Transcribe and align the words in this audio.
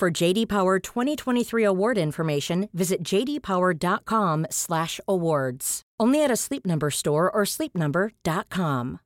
For 0.00 0.10
JD 0.10 0.48
Power 0.48 0.78
2023 0.78 1.62
award 1.62 1.98
information, 1.98 2.70
visit 2.72 3.04
jdpower.com/awards. 3.04 5.82
Only 6.00 6.24
at 6.24 6.30
a 6.30 6.36
Sleep 6.36 6.64
Number 6.64 6.90
store 6.90 7.30
or 7.30 7.44
sleepnumber.com. 7.44 9.00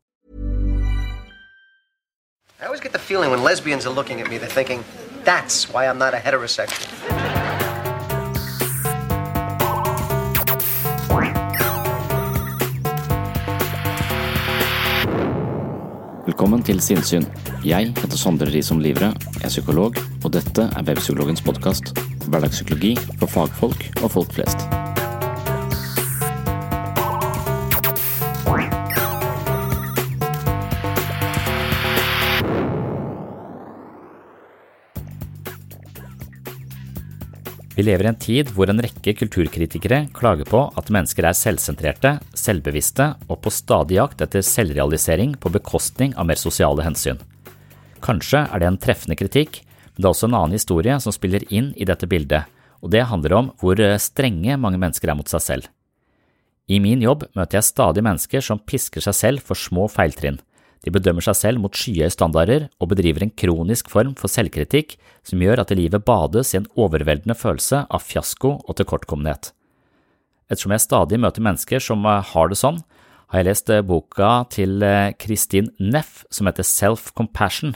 I 2.61 2.67
always 2.67 2.81
get 2.81 2.93
the 2.93 3.01
feeling 3.01 3.33
when 3.33 3.43
lesbians 3.43 3.87
are 3.87 3.93
looking 3.93 4.21
at 4.21 4.31
me, 4.31 4.39
they're 4.39 4.49
thinking, 4.49 4.85
that's 5.25 5.69
why 5.73 5.89
I'm 5.89 5.99
not 5.99 6.15
a 6.15 6.19
heterosexual. 6.19 6.87
Velkommen 16.25 16.63
til 16.63 16.81
Sinnsyn. 16.81 17.54
Jeg 17.65 17.95
heter 17.97 18.19
Sondre 18.21 18.51
Risom 18.53 18.77
Livre, 18.85 19.07
jeg 19.39 19.47
er 19.49 19.49
psykolog, 19.49 19.97
og 19.97 20.33
dette 20.35 20.67
er 20.69 20.83
Webpsykologens 20.85 21.41
podkast. 21.41 21.95
Hverdagspsykologi 22.29 22.91
for 23.17 23.25
fagfolk 23.25 23.87
og 24.03 24.11
folk 24.13 24.35
flest. 24.37 24.67
Vi 37.73 37.89
lever 37.89 38.05
i 38.05 38.13
en 38.13 38.21
tid 38.21 38.53
hvor 38.53 38.69
en 38.69 38.85
rekke 38.85 39.17
kulturkritikere 39.25 40.05
klager 40.13 40.45
på 40.53 40.67
at 40.77 40.93
mennesker 40.93 41.33
er 41.33 41.41
selvsentrerte, 41.41 42.19
selvbevisste 42.37 43.15
og 43.25 43.41
på 43.41 43.49
stadig 43.65 44.03
jakt 44.03 44.21
etter 44.21 44.45
selvrealisering 44.45 45.39
på 45.41 45.57
bekostning 45.57 46.13
av 46.21 46.29
mer 46.29 46.37
sosiale 46.37 46.85
hensyn. 46.85 47.25
Kanskje 48.05 48.45
er 48.45 48.61
det 48.61 48.69
en 48.69 48.81
treffende 48.81 49.17
kritikk, 49.17 49.63
men 49.95 50.03
det 50.03 50.09
er 50.09 50.13
også 50.13 50.29
en 50.29 50.37
annen 50.37 50.59
historie 50.59 50.97
som 51.01 51.15
spiller 51.15 51.47
inn 51.49 51.73
i 51.81 51.87
dette 51.89 52.09
bildet, 52.11 52.51
og 52.85 52.93
det 52.93 53.07
handler 53.09 53.37
om 53.39 53.53
hvor 53.63 53.81
strenge 54.03 54.59
mange 54.61 54.81
mennesker 54.81 55.09
er 55.09 55.17
mot 55.17 55.31
seg 55.31 55.45
selv. 55.45 55.71
I 56.69 56.81
min 56.81 57.03
jobb 57.05 57.27
møter 57.37 57.59
jeg 57.59 57.69
stadig 57.69 58.05
mennesker 58.05 58.45
som 58.45 58.61
pisker 58.61 59.05
seg 59.05 59.17
selv 59.17 59.45
for 59.45 59.59
små 59.59 59.85
feiltrinn. 59.93 60.39
De 60.85 60.93
bedømmer 60.93 61.25
seg 61.25 61.37
selv 61.37 61.61
mot 61.61 61.77
skyhøye 61.77 62.11
standarder 62.13 62.67
og 62.81 62.91
bedriver 62.93 63.25
en 63.25 63.33
kronisk 63.33 63.89
form 63.93 64.13
for 64.21 64.33
selvkritikk 64.33 64.99
som 65.25 65.41
gjør 65.41 65.63
at 65.63 65.73
livet 65.77 66.05
bades 66.05 66.53
i 66.53 66.61
en 66.61 66.69
overveldende 66.77 67.37
følelse 67.37 67.85
av 67.89 68.05
fiasko 68.05 68.59
og 68.65 68.77
tilkortkommenhet. 68.81 69.53
Ettersom 70.53 70.75
jeg 70.77 70.85
stadig 70.85 71.21
møter 71.21 71.45
mennesker 71.45 71.81
som 71.81 72.05
har 72.05 72.53
det 72.53 72.61
sånn, 72.61 72.83
har 73.33 73.41
jeg 73.41 73.49
lest 73.49 73.73
boka 73.89 74.33
til 74.53 74.85
Kristin 75.21 75.73
Neff 75.81 76.23
som 76.33 76.49
heter 76.49 76.69
Self-Compassion. 76.69 77.73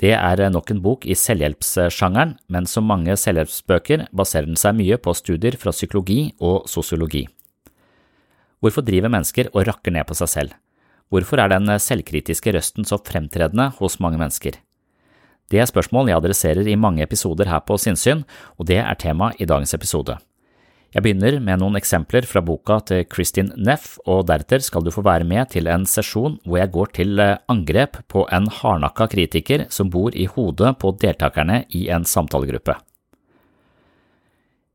Det 0.00 0.14
er 0.16 0.40
nok 0.48 0.70
en 0.72 0.80
bok 0.80 1.04
i 1.04 1.12
selvhjelpssjangeren, 1.12 2.38
men 2.48 2.64
som 2.64 2.86
mange 2.88 3.12
selvhjelpsbøker 3.20 4.06
baserer 4.16 4.48
den 4.48 4.56
seg 4.56 4.78
mye 4.78 4.96
på 4.96 5.12
studier 5.12 5.58
fra 5.60 5.74
psykologi 5.76 6.32
og 6.40 6.64
sosiologi. 6.72 7.26
Hvorfor 8.64 8.84
driver 8.84 9.12
mennesker 9.12 9.50
og 9.52 9.66
rakker 9.68 9.92
ned 9.92 10.08
på 10.08 10.16
seg 10.16 10.32
selv? 10.32 10.56
Hvorfor 11.12 11.42
er 11.42 11.52
den 11.52 11.68
selvkritiske 11.68 12.54
røsten 12.56 12.88
så 12.88 12.96
fremtredende 12.96 13.70
hos 13.76 13.98
mange 14.00 14.20
mennesker? 14.20 14.56
Det 15.50 15.60
er 15.60 15.68
spørsmål 15.68 16.08
jeg 16.08 16.20
adresserer 16.20 16.68
i 16.70 16.78
mange 16.78 17.02
episoder 17.02 17.50
her 17.50 17.60
på 17.66 17.76
Sinnsyn, 17.76 18.22
og 18.56 18.68
det 18.70 18.78
er 18.80 18.96
tema 18.96 19.32
i 19.36 19.48
dagens 19.48 19.74
episode. 19.74 20.16
Jeg 20.90 21.04
begynner 21.04 21.36
med 21.38 21.60
noen 21.62 21.78
eksempler 21.78 22.26
fra 22.26 22.40
boka 22.42 22.80
til 22.82 23.04
Kristin 23.06 23.52
Neff, 23.54 23.92
og 24.10 24.24
deretter 24.26 24.58
skal 24.58 24.82
du 24.82 24.90
få 24.90 25.04
være 25.06 25.22
med 25.22 25.52
til 25.52 25.70
en 25.70 25.84
sesjon 25.86 26.40
hvor 26.42 26.58
jeg 26.58 26.72
går 26.74 26.90
til 26.98 27.22
angrep 27.22 28.00
på 28.10 28.24
en 28.34 28.48
hardnakka 28.50 29.06
kritiker 29.12 29.68
som 29.70 29.92
bor 29.94 30.16
i 30.18 30.26
hodet 30.26 30.74
på 30.82 30.90
deltakerne 30.98 31.62
i 31.78 31.86
en 31.94 32.02
samtalegruppe. 32.02 32.74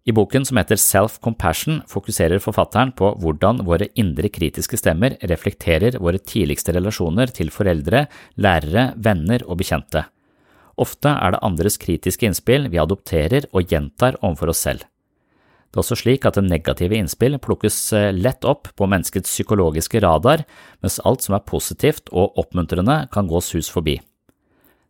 I 0.05 0.13
boken 0.13 0.45
som 0.47 0.59
heter 0.61 0.79
Self-Compassion 0.79 1.81
fokuserer 1.89 2.39
forfatteren 2.39 2.93
på 2.95 3.11
hvordan 3.19 3.63
våre 3.67 3.89
indre 3.99 4.29
kritiske 4.31 4.77
stemmer 4.79 5.17
reflekterer 5.19 5.97
våre 5.99 6.21
tidligste 6.21 6.77
relasjoner 6.77 7.33
til 7.33 7.51
foreldre, 7.51 8.05
lærere, 8.37 8.91
venner 8.95 9.43
og 9.49 9.59
bekjente. 9.65 10.07
Ofte 10.79 11.11
er 11.11 11.35
det 11.35 11.43
andres 11.43 11.81
kritiske 11.81 12.29
innspill 12.29 12.69
vi 12.71 12.79
adopterer 12.79 13.49
og 13.51 13.65
gjentar 13.67 14.21
overfor 14.21 14.53
oss 14.53 14.67
selv. 14.69 14.85
Det 15.75 15.81
er 15.81 15.83
også 15.83 15.97
slik 15.99 16.23
at 16.23 16.37
negative 16.39 16.95
innspill 16.95 17.33
plukkes 17.43 17.77
lett 18.15 18.45
opp 18.47 18.69
på 18.79 18.87
menneskets 18.87 19.27
psykologiske 19.27 19.99
radar, 19.99 20.45
mens 20.79 21.01
alt 21.03 21.25
som 21.25 21.35
er 21.35 21.43
positivt 21.43 22.07
og 22.15 22.39
oppmuntrende 22.39 23.09
kan 23.11 23.27
gås 23.27 23.51
hus 23.57 23.67
forbi. 23.67 23.97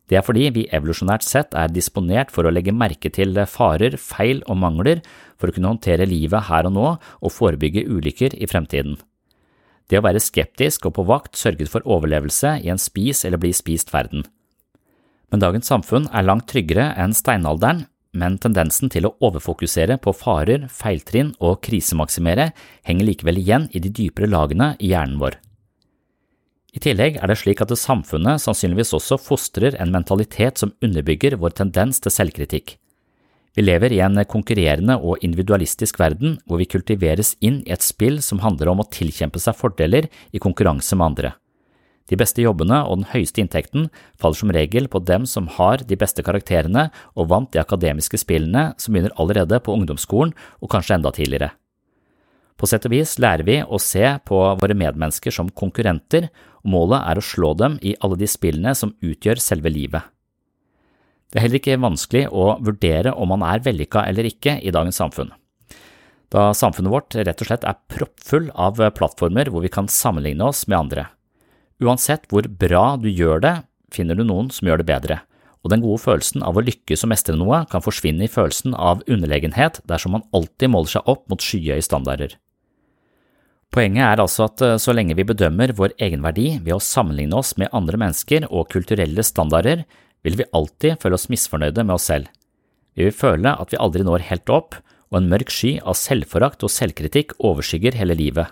Det 0.06 0.20
er 0.20 0.22
fordi 0.22 0.44
vi 0.54 0.68
evolusjonært 0.70 1.26
sett 1.26 1.56
er 1.58 1.72
disponert 1.74 2.30
for 2.30 2.46
å 2.46 2.52
legge 2.54 2.70
merke 2.70 3.10
til 3.10 3.34
farer, 3.50 3.96
feil 3.98 4.44
og 4.46 4.60
mangler 4.62 5.02
for 5.34 5.50
å 5.50 5.56
kunne 5.56 5.72
håndtere 5.74 6.06
livet 6.06 6.46
her 6.46 6.70
og 6.70 6.76
nå 6.76 6.86
og 6.94 7.34
forebygge 7.34 7.82
ulykker 7.90 8.38
i 8.38 8.46
fremtiden. 8.46 8.94
Det 9.90 9.98
å 9.98 10.06
være 10.06 10.22
skeptisk 10.22 10.86
og 10.86 11.00
på 11.00 11.08
vakt 11.10 11.34
sørget 11.34 11.72
for 11.72 11.82
overlevelse 11.82 12.60
i 12.62 12.70
en 12.70 12.78
spis 12.78 13.24
eller 13.26 13.42
bli 13.42 13.50
spist 13.50 13.90
verden. 13.90 14.22
Men 15.34 15.42
dagens 15.42 15.66
samfunn 15.66 16.06
er 16.14 16.30
langt 16.30 16.46
tryggere 16.46 16.92
enn 16.94 17.10
steinalderen, 17.10 17.88
men 18.16 18.38
tendensen 18.42 18.90
til 18.92 19.08
å 19.08 19.14
overfokusere 19.24 19.98
på 20.02 20.14
farer, 20.16 20.66
feiltrinn 20.72 21.34
og 21.38 21.60
krisemaksimere 21.66 22.50
henger 22.88 23.10
likevel 23.10 23.40
igjen 23.42 23.68
i 23.76 23.82
de 23.82 23.92
dypere 23.92 24.30
lagene 24.32 24.72
i 24.80 24.94
hjernen 24.94 25.20
vår. 25.20 25.38
I 26.76 26.82
tillegg 26.84 27.20
er 27.22 27.30
det 27.30 27.38
slik 27.40 27.62
at 27.64 27.70
det 27.72 27.78
samfunnet 27.80 28.42
sannsynligvis 28.42 28.92
også 28.98 29.16
fostrer 29.20 29.78
en 29.80 29.94
mentalitet 29.94 30.60
som 30.60 30.74
underbygger 30.84 31.38
vår 31.40 31.56
tendens 31.62 32.02
til 32.04 32.12
selvkritikk. 32.12 32.74
Vi 33.56 33.64
lever 33.64 33.94
i 33.96 34.02
en 34.04 34.20
konkurrerende 34.28 34.98
og 35.00 35.22
individualistisk 35.24 35.96
verden 36.02 36.36
hvor 36.44 36.60
vi 36.60 36.68
kultiveres 36.68 37.32
inn 37.40 37.62
i 37.64 37.72
et 37.72 37.84
spill 37.84 38.20
som 38.20 38.42
handler 38.44 38.68
om 38.74 38.82
å 38.84 38.88
tilkjempe 38.92 39.40
seg 39.40 39.56
fordeler 39.56 40.10
i 40.36 40.42
konkurranse 40.42 40.98
med 40.98 41.06
andre. 41.12 41.32
De 42.06 42.18
beste 42.18 42.42
jobbene 42.42 42.78
og 42.86 43.00
den 43.00 43.08
høyeste 43.10 43.42
inntekten 43.42 43.88
faller 44.20 44.38
som 44.38 44.52
regel 44.54 44.86
på 44.90 45.02
dem 45.02 45.26
som 45.26 45.48
har 45.56 45.82
de 45.82 45.98
beste 45.98 46.22
karakterene 46.26 46.88
og 47.18 47.30
vant 47.32 47.50
de 47.52 47.62
akademiske 47.62 48.20
spillene 48.22 48.68
som 48.78 48.94
begynner 48.94 49.14
allerede 49.18 49.58
på 49.58 49.74
ungdomsskolen 49.74 50.34
og 50.62 50.70
kanskje 50.70 51.00
enda 51.00 51.10
tidligere. 51.14 51.50
På 52.56 52.68
sett 52.70 52.86
og 52.88 52.94
vis 52.94 53.18
lærer 53.20 53.44
vi 53.44 53.58
å 53.60 53.78
se 53.82 54.14
på 54.24 54.36
våre 54.56 54.76
medmennesker 54.78 55.34
som 55.34 55.50
konkurrenter, 55.52 56.30
og 56.64 56.70
målet 56.72 57.02
er 57.04 57.18
å 57.18 57.24
slå 57.24 57.52
dem 57.58 57.76
i 57.84 57.92
alle 58.00 58.16
de 58.16 58.28
spillene 58.30 58.72
som 58.78 58.94
utgjør 59.04 59.42
selve 59.42 59.72
livet. 59.72 60.06
Det 61.28 61.40
er 61.40 61.44
heller 61.44 61.60
ikke 61.60 61.82
vanskelig 61.82 62.22
å 62.32 62.54
vurdere 62.64 63.12
om 63.12 63.28
man 63.34 63.44
er 63.44 63.60
vellykka 63.64 64.06
eller 64.08 64.30
ikke 64.30 64.56
i 64.62 64.72
dagens 64.72 65.02
samfunn. 65.02 65.34
Da 66.32 66.48
samfunnet 66.56 66.90
vårt 66.90 67.18
rett 67.18 67.42
og 67.42 67.50
slett 67.50 67.66
er 67.66 67.76
proppfull 67.92 68.48
av 68.54 68.80
plattformer 68.96 69.50
hvor 69.52 69.62
vi 69.66 69.70
kan 69.72 69.90
sammenligne 69.90 70.48
oss 70.48 70.64
med 70.70 70.78
andre. 70.78 71.06
Uansett 71.82 72.24
hvor 72.32 72.46
bra 72.48 72.96
du 73.00 73.10
gjør 73.10 73.42
det, 73.44 73.54
finner 73.92 74.16
du 74.16 74.24
noen 74.24 74.48
som 74.54 74.68
gjør 74.68 74.80
det 74.80 74.88
bedre, 74.88 75.18
og 75.64 75.72
den 75.72 75.82
gode 75.84 76.00
følelsen 76.04 76.44
av 76.46 76.56
å 76.56 76.64
lykkes 76.64 77.04
og 77.04 77.12
mestre 77.12 77.36
noe 77.36 77.64
kan 77.70 77.84
forsvinne 77.84 78.24
i 78.24 78.32
følelsen 78.32 78.74
av 78.74 79.04
underlegenhet 79.10 79.82
dersom 79.90 80.16
man 80.16 80.26
alltid 80.36 80.72
måler 80.72 80.96
seg 80.96 81.10
opp 81.10 81.26
mot 81.30 81.42
skyhøye 81.42 81.84
standarder. 81.84 82.36
Poenget 83.74 84.06
er 84.06 84.22
altså 84.22 84.46
at 84.46 84.62
så 84.80 84.94
lenge 84.94 85.16
vi 85.18 85.26
bedømmer 85.26 85.74
vår 85.76 85.96
egenverdi 86.00 86.54
ved 86.62 86.76
å 86.76 86.82
sammenligne 86.82 87.36
oss 87.36 87.56
med 87.60 87.72
andre 87.76 87.98
mennesker 88.00 88.46
og 88.48 88.70
kulturelle 88.72 89.24
standarder, 89.26 89.82
vil 90.24 90.38
vi 90.38 90.48
alltid 90.56 91.00
føle 91.02 91.18
oss 91.18 91.28
misfornøyde 91.30 91.84
med 91.84 91.98
oss 91.98 92.08
selv. 92.08 92.30
Vi 92.96 93.04
vil 93.04 93.14
føle 93.14 93.52
at 93.52 93.74
vi 93.74 93.80
aldri 93.82 94.06
når 94.06 94.24
helt 94.30 94.52
opp, 94.54 94.78
og 95.12 95.20
en 95.20 95.28
mørk 95.30 95.52
sky 95.52 95.76
av 95.84 95.98
selvforakt 95.98 96.64
og 96.66 96.72
selvkritikk 96.72 97.36
overskygger 97.38 97.98
hele 97.98 98.16
livet. 98.18 98.48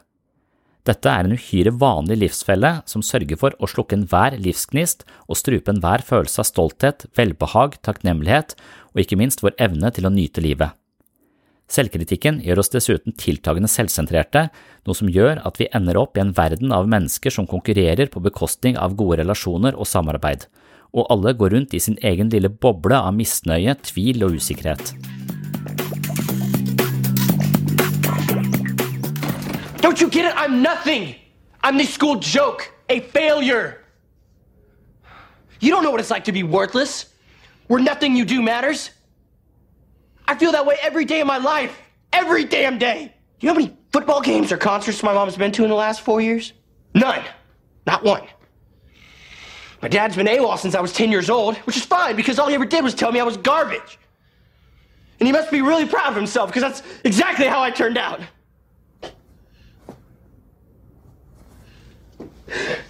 Dette 0.84 1.08
er 1.08 1.24
en 1.24 1.32
uhyre 1.32 1.72
vanlig 1.80 2.18
livsfelle 2.20 2.70
som 2.90 3.02
sørger 3.04 3.38
for 3.40 3.56
å 3.56 3.68
slukke 3.70 3.96
enhver 3.96 4.36
livsgnist 4.36 5.06
og 5.24 5.38
strupe 5.40 5.72
enhver 5.72 6.04
følelse 6.04 6.42
av 6.42 6.48
stolthet, 6.50 7.06
velbehag, 7.16 7.78
takknemlighet 7.80 8.52
og 8.92 9.00
ikke 9.00 9.16
minst 9.16 9.40
vår 9.44 9.56
evne 9.64 9.88
til 9.96 10.04
å 10.04 10.12
nyte 10.12 10.44
livet. 10.44 10.76
Selvkritikken 11.72 12.42
gjør 12.44 12.60
oss 12.60 12.68
dessuten 12.74 13.16
tiltagende 13.16 13.70
selvsentrerte, 13.72 14.50
noe 14.84 14.98
som 14.98 15.08
gjør 15.08 15.40
at 15.48 15.56
vi 15.56 15.70
ender 15.72 15.96
opp 15.96 16.18
i 16.18 16.22
en 16.22 16.34
verden 16.36 16.76
av 16.76 16.90
mennesker 16.92 17.32
som 17.32 17.48
konkurrerer 17.48 18.12
på 18.12 18.20
bekostning 18.20 18.76
av 18.76 18.92
gode 19.00 19.22
relasjoner 19.22 19.72
og 19.80 19.88
samarbeid, 19.88 20.44
og 20.92 21.08
alle 21.08 21.32
går 21.32 21.56
rundt 21.56 21.74
i 21.74 21.80
sin 21.80 21.96
egen 22.04 22.28
lille 22.28 22.52
boble 22.52 23.00
av 23.00 23.16
misnøye, 23.16 23.78
tvil 23.88 24.28
og 24.28 24.36
usikkerhet. 24.36 24.92
Don't 29.94 30.00
you 30.00 30.10
get 30.10 30.24
it? 30.24 30.36
I'm 30.36 30.60
nothing. 30.60 31.14
I'm 31.62 31.78
the 31.78 31.84
school 31.84 32.16
joke, 32.16 32.68
a 32.88 32.98
failure. 32.98 33.84
You 35.60 35.70
don't 35.70 35.84
know 35.84 35.92
what 35.92 36.00
it's 36.00 36.10
like 36.10 36.24
to 36.24 36.32
be 36.32 36.42
worthless, 36.42 37.14
where 37.68 37.80
nothing 37.80 38.16
you 38.16 38.24
do 38.24 38.42
matters. 38.42 38.90
I 40.26 40.34
feel 40.34 40.50
that 40.50 40.66
way 40.66 40.74
every 40.82 41.04
day 41.04 41.20
of 41.20 41.28
my 41.28 41.38
life. 41.38 41.80
Every 42.12 42.44
damn 42.44 42.76
day. 42.76 43.14
Do 43.38 43.46
you 43.46 43.52
know 43.52 43.54
how 43.54 43.66
many 43.66 43.78
football 43.92 44.20
games 44.20 44.50
or 44.50 44.56
concerts 44.56 45.00
my 45.04 45.14
mom's 45.14 45.36
been 45.36 45.52
to 45.52 45.62
in 45.62 45.68
the 45.68 45.76
last 45.76 46.00
four 46.00 46.20
years? 46.20 46.54
None. 46.92 47.22
Not 47.86 48.02
one. 48.02 48.26
My 49.80 49.86
dad's 49.86 50.16
been 50.16 50.26
AWOL 50.26 50.58
since 50.58 50.74
I 50.74 50.80
was 50.80 50.92
10 50.92 51.12
years 51.12 51.30
old, 51.30 51.56
which 51.58 51.76
is 51.76 51.84
fine 51.84 52.16
because 52.16 52.40
all 52.40 52.48
he 52.48 52.56
ever 52.56 52.66
did 52.66 52.82
was 52.82 52.96
tell 52.96 53.12
me 53.12 53.20
I 53.20 53.24
was 53.24 53.36
garbage. 53.36 54.00
And 55.20 55.28
he 55.28 55.32
must 55.32 55.52
be 55.52 55.62
really 55.62 55.86
proud 55.86 56.08
of 56.08 56.16
himself 56.16 56.48
because 56.48 56.62
that's 56.62 56.82
exactly 57.04 57.46
how 57.46 57.62
I 57.62 57.70
turned 57.70 57.96
out. 57.96 58.20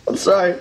I'm 0.08 0.16
sorry. 0.16 0.54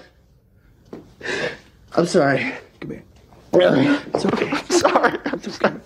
I'm 1.95 2.05
sorry. 2.05 2.53
Come 2.81 2.91
here. 2.91 4.01
It's 4.13 4.25
okay. 4.25 4.49
I'm 4.49 4.69
sorry. 4.69 5.19
I'm 5.25 5.41
sorry. 5.41 5.79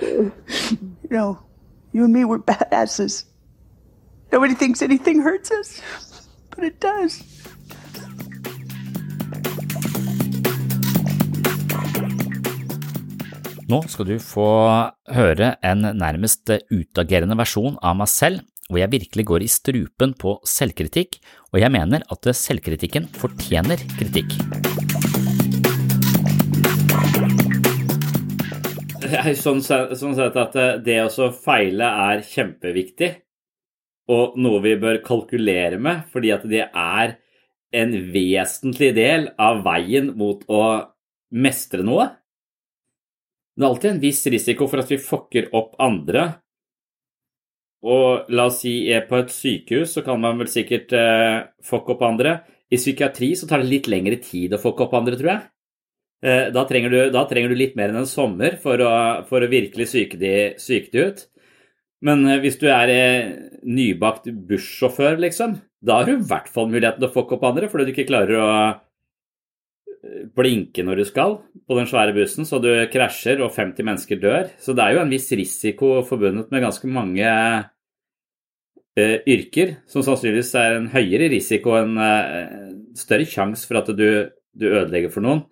You 0.00 1.10
know, 1.10 1.38
you 1.92 2.04
and 2.04 2.12
me, 2.12 2.24
we're 2.24 2.38
badasses. 2.38 3.24
Nobody 4.32 4.54
thinks 4.54 4.82
anything 4.82 5.20
hurts 5.22 5.50
us, 5.50 5.80
but 6.54 6.64
it 6.64 6.80
does. 6.80 7.22
Nå 13.70 13.82
skal 13.86 14.06
du 14.08 14.16
få 14.18 14.46
høre 15.14 15.52
en 15.62 15.84
nærmest 15.94 16.50
utagerende 16.74 17.36
versjon 17.38 17.76
av 17.82 17.94
meg 18.00 18.10
selv, 18.10 18.40
hvor 18.70 18.78
jeg 18.78 18.92
virkelig 18.92 19.26
går 19.26 19.44
i 19.44 19.50
strupen 19.50 20.14
på 20.18 20.36
selvkritikk, 20.46 21.18
og 21.50 21.58
jeg 21.60 21.74
mener 21.74 22.04
at 22.06 22.28
selvkritikken 22.38 23.08
fortjener 23.18 23.82
kritikk. 23.98 24.36
Sånn, 29.40 29.58
sånn 29.58 30.14
sett 30.14 30.38
at 30.38 30.54
det 30.86 31.00
å 31.02 31.32
feile 31.34 31.88
er 32.10 32.22
kjempeviktig, 32.22 33.10
og 34.10 34.38
noe 34.42 34.62
vi 34.62 34.76
bør 34.78 35.00
kalkulere 35.06 35.78
med, 35.82 36.06
fordi 36.10 36.30
at 36.34 36.46
det 36.50 36.68
er 36.70 37.16
en 37.74 37.92
vesentlig 38.14 38.92
del 38.96 39.28
av 39.38 39.62
veien 39.66 40.12
mot 40.18 40.42
å 40.50 40.62
mestre 41.30 41.84
noe. 41.86 42.08
Det 43.54 43.66
er 43.66 43.70
alltid 43.70 43.90
en 43.92 44.02
viss 44.02 44.22
risiko 44.32 44.66
for 44.70 44.82
at 44.82 44.90
vi 44.90 44.98
fucker 45.02 45.50
opp 45.56 45.76
andre. 45.82 46.39
Og 47.80 48.28
la 48.28 48.46
oss 48.50 48.60
si 48.60 48.74
er 48.92 49.06
på 49.08 49.16
et 49.22 49.32
sykehus 49.32 49.94
så 49.96 50.02
kan 50.04 50.20
man 50.20 50.40
vel 50.40 50.50
sikkert 50.52 50.92
eh, 50.96 51.38
fucke 51.64 51.94
opp 51.94 52.04
andre. 52.04 52.40
I 52.70 52.78
psykiatri 52.78 53.32
så 53.38 53.48
tar 53.48 53.62
det 53.62 53.70
litt 53.70 53.88
lengre 53.90 54.20
tid 54.22 54.52
å 54.54 54.60
fucke 54.60 54.84
opp 54.84 54.98
andre, 54.98 55.16
tror 55.18 55.32
jeg. 55.32 55.46
Eh, 56.20 56.46
da, 56.52 56.66
trenger 56.68 56.92
du, 56.92 56.98
da, 57.14 57.24
trenger 57.28 57.52
du, 57.52 57.56
litt 57.56 57.78
mer 57.78 57.92
enn 57.92 58.02
en 58.02 58.08
sommer 58.08 58.58
for 58.60 58.82
å, 58.84 58.92
for 59.28 59.40
å 59.40 59.48
virkelig 59.50 59.88
psyke 59.88 60.20
de, 60.20 60.34
psyke 60.60 60.92
de 60.92 61.06
ut. 61.08 61.24
Men 62.04 62.26
eh, 62.28 62.40
hvis 62.44 62.60
du 62.60 62.68
er 62.68 62.92
eh, 62.92 63.32
nybakt 63.64 64.28
bussjåfør, 64.48 65.16
liksom, 65.24 65.56
da 65.80 66.00
har 66.00 66.08
du 66.08 66.18
i 66.18 66.28
hvert 66.28 66.52
fall 66.52 66.68
muligheten 66.68 67.00
til 67.00 67.08
å 67.08 67.14
fucke 67.14 67.38
opp 67.38 67.48
andre 67.48 67.70
fordi 67.72 67.88
du 67.88 67.94
ikke 67.94 68.08
klarer 68.12 68.36
å 68.36 68.50
blinke 70.36 70.84
når 70.84 71.00
du 71.00 71.04
skal 71.08 71.36
på 71.68 71.76
den 71.78 71.88
svære 71.88 72.14
bussen, 72.16 72.46
så 72.48 72.60
du 72.62 72.70
krasjer 72.92 73.42
og 73.44 73.52
50 73.54 73.86
mennesker 73.86 74.20
dør. 74.22 74.48
Så 74.60 74.74
det 74.76 74.84
er 74.84 74.96
jo 74.96 75.04
en 75.04 75.12
viss 75.12 75.30
risiko 75.36 76.00
forbundet 76.08 76.50
med 76.52 76.64
ganske 76.64 76.90
mange 76.90 77.28
uh, 78.98 79.16
yrker, 79.28 79.76
som 79.90 80.04
sannsynligvis 80.06 80.52
er 80.58 80.76
en 80.78 80.90
høyere 80.92 81.30
risiko, 81.32 81.76
en 81.78 81.96
uh, 82.00 82.74
større 82.98 83.28
sjanse 83.28 83.68
for 83.68 83.80
at 83.80 83.92
du, 83.94 84.08
du, 84.30 84.66
ødelegger 84.66 85.14
for 85.14 85.24
noen, 85.24 85.46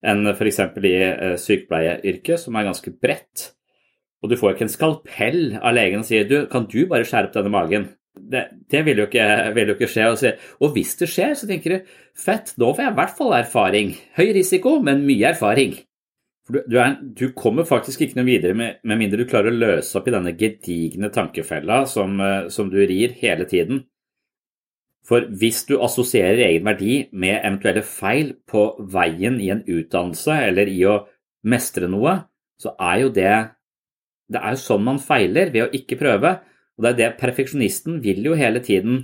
enn 0.00 0.32
f.eks. 0.34 0.60
i 0.64 0.96
uh, 1.06 1.38
sykepleieryrket, 1.40 2.36
som 2.42 2.58
er 2.58 2.68
ganske 2.70 2.94
bredt. 2.96 3.50
Og 4.20 4.32
du 4.32 4.36
får 4.36 4.54
ikke 4.54 4.66
en 4.66 4.74
skalpell 4.74 5.42
av 5.62 5.72
legen 5.76 6.02
og 6.02 6.08
sier 6.08 6.26
du, 6.28 6.42
kan 6.50 6.66
du 6.68 6.82
bare 6.90 7.06
skjære 7.08 7.30
opp 7.30 7.38
denne 7.38 7.52
magen? 7.54 7.88
Det, 8.18 8.42
det 8.70 8.82
vil, 8.86 9.02
jo 9.02 9.06
ikke, 9.06 9.26
vil, 9.54 9.70
jo 9.70 9.76
ikke, 9.76 9.90
skje. 9.90 10.32
Og, 10.58 10.72
hvis 10.74 10.96
det 10.98 11.08
skjer, 11.10 11.36
så 11.38 11.48
tenker 11.48 11.76
du 11.76 11.92
fett, 12.18 12.52
nå 12.60 12.72
får 12.74 12.84
jeg 12.84 12.92
i 12.92 12.98
hvert 12.98 13.14
fall 13.18 13.36
erfaring. 13.38 13.94
Høy 14.18 14.32
risiko, 14.36 14.74
men 14.84 15.04
mye 15.06 15.30
erfaring. 15.30 15.76
For 16.46 16.58
du, 16.58 16.60
du, 16.72 16.76
er, 16.82 16.96
du 16.98 17.30
kommer 17.36 17.68
faktisk 17.68 18.02
ikke 18.02 18.18
noe 18.18 18.28
videre 18.28 18.56
med, 18.58 18.80
med, 18.82 18.98
mindre 18.98 19.22
du 19.22 19.30
klarer 19.30 19.52
å 19.52 19.60
løse 19.60 19.94
opp 19.98 20.08
i 20.10 20.14
denne 20.14 20.34
gedigne 20.38 21.12
tankefella 21.14 21.84
som, 21.90 22.18
eh, 22.24 22.50
som 22.52 22.72
du 22.72 22.80
rir 22.80 23.14
hele 23.20 23.46
tiden. 23.50 23.84
For 25.06 25.24
hvis 25.40 25.64
du 25.66 25.76
assosierer 25.82 26.42
egen 26.50 26.66
verdi 26.66 26.96
med 27.12 27.40
eventuelle 27.40 27.82
feil 27.86 28.34
på 28.46 28.66
veien 28.92 29.40
i 29.42 29.48
en 29.54 29.62
utdannelse 29.64 30.36
eller 30.50 30.70
i 30.70 30.82
å 30.86 31.00
mestre 31.50 31.88
noe, 31.90 32.18
så 32.60 32.74
er 32.76 33.06
jo 33.06 33.14
det 33.14 33.32
Det 34.30 34.38
er 34.38 34.54
jo 34.54 34.60
sånn 34.62 34.84
man 34.86 35.00
feiler, 35.02 35.48
ved 35.50 35.64
å 35.64 35.72
ikke 35.74 35.96
prøve. 35.98 36.36
Og 36.80 36.86
det 36.86 36.90
er 36.94 37.00
det 37.00 37.16
perfeksjonisten 37.20 37.98
vil 38.00 38.24
jo 38.24 38.32
hele 38.40 38.62
tiden 38.64 39.02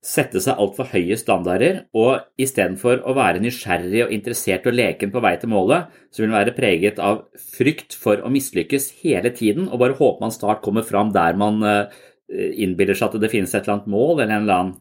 sette 0.00 0.40
seg 0.40 0.56
altfor 0.56 0.88
høye 0.94 1.16
standarder, 1.20 1.82
og 1.92 2.22
istedenfor 2.40 3.02
å 3.04 3.12
være 3.18 3.42
nysgjerrig 3.44 4.06
og 4.06 4.14
interessert 4.16 4.64
og 4.64 4.78
leken 4.78 5.12
på 5.12 5.20
vei 5.20 5.34
til 5.36 5.52
målet, 5.52 5.90
så 6.08 6.22
vil 6.22 6.30
han 6.30 6.38
være 6.38 6.54
preget 6.56 7.02
av 7.04 7.26
frykt 7.36 7.92
for 8.00 8.24
å 8.24 8.32
mislykkes 8.32 8.94
hele 9.02 9.28
tiden, 9.36 9.68
og 9.68 9.82
bare 9.82 9.98
håpe 9.98 10.24
man 10.24 10.32
snart 10.32 10.62
kommer 10.64 10.86
fram 10.88 11.12
der 11.12 11.36
man 11.36 11.60
eh, 11.68 12.00
innbiller 12.32 12.96
seg 12.96 13.12
at 13.12 13.20
det 13.20 13.32
finnes 13.34 13.52
et 13.52 13.60
eller 13.60 13.76
annet 13.76 13.92
mål 13.92 14.14
eller 14.14 14.32
en 14.32 14.46
eller 14.46 14.62
annen 14.62 14.78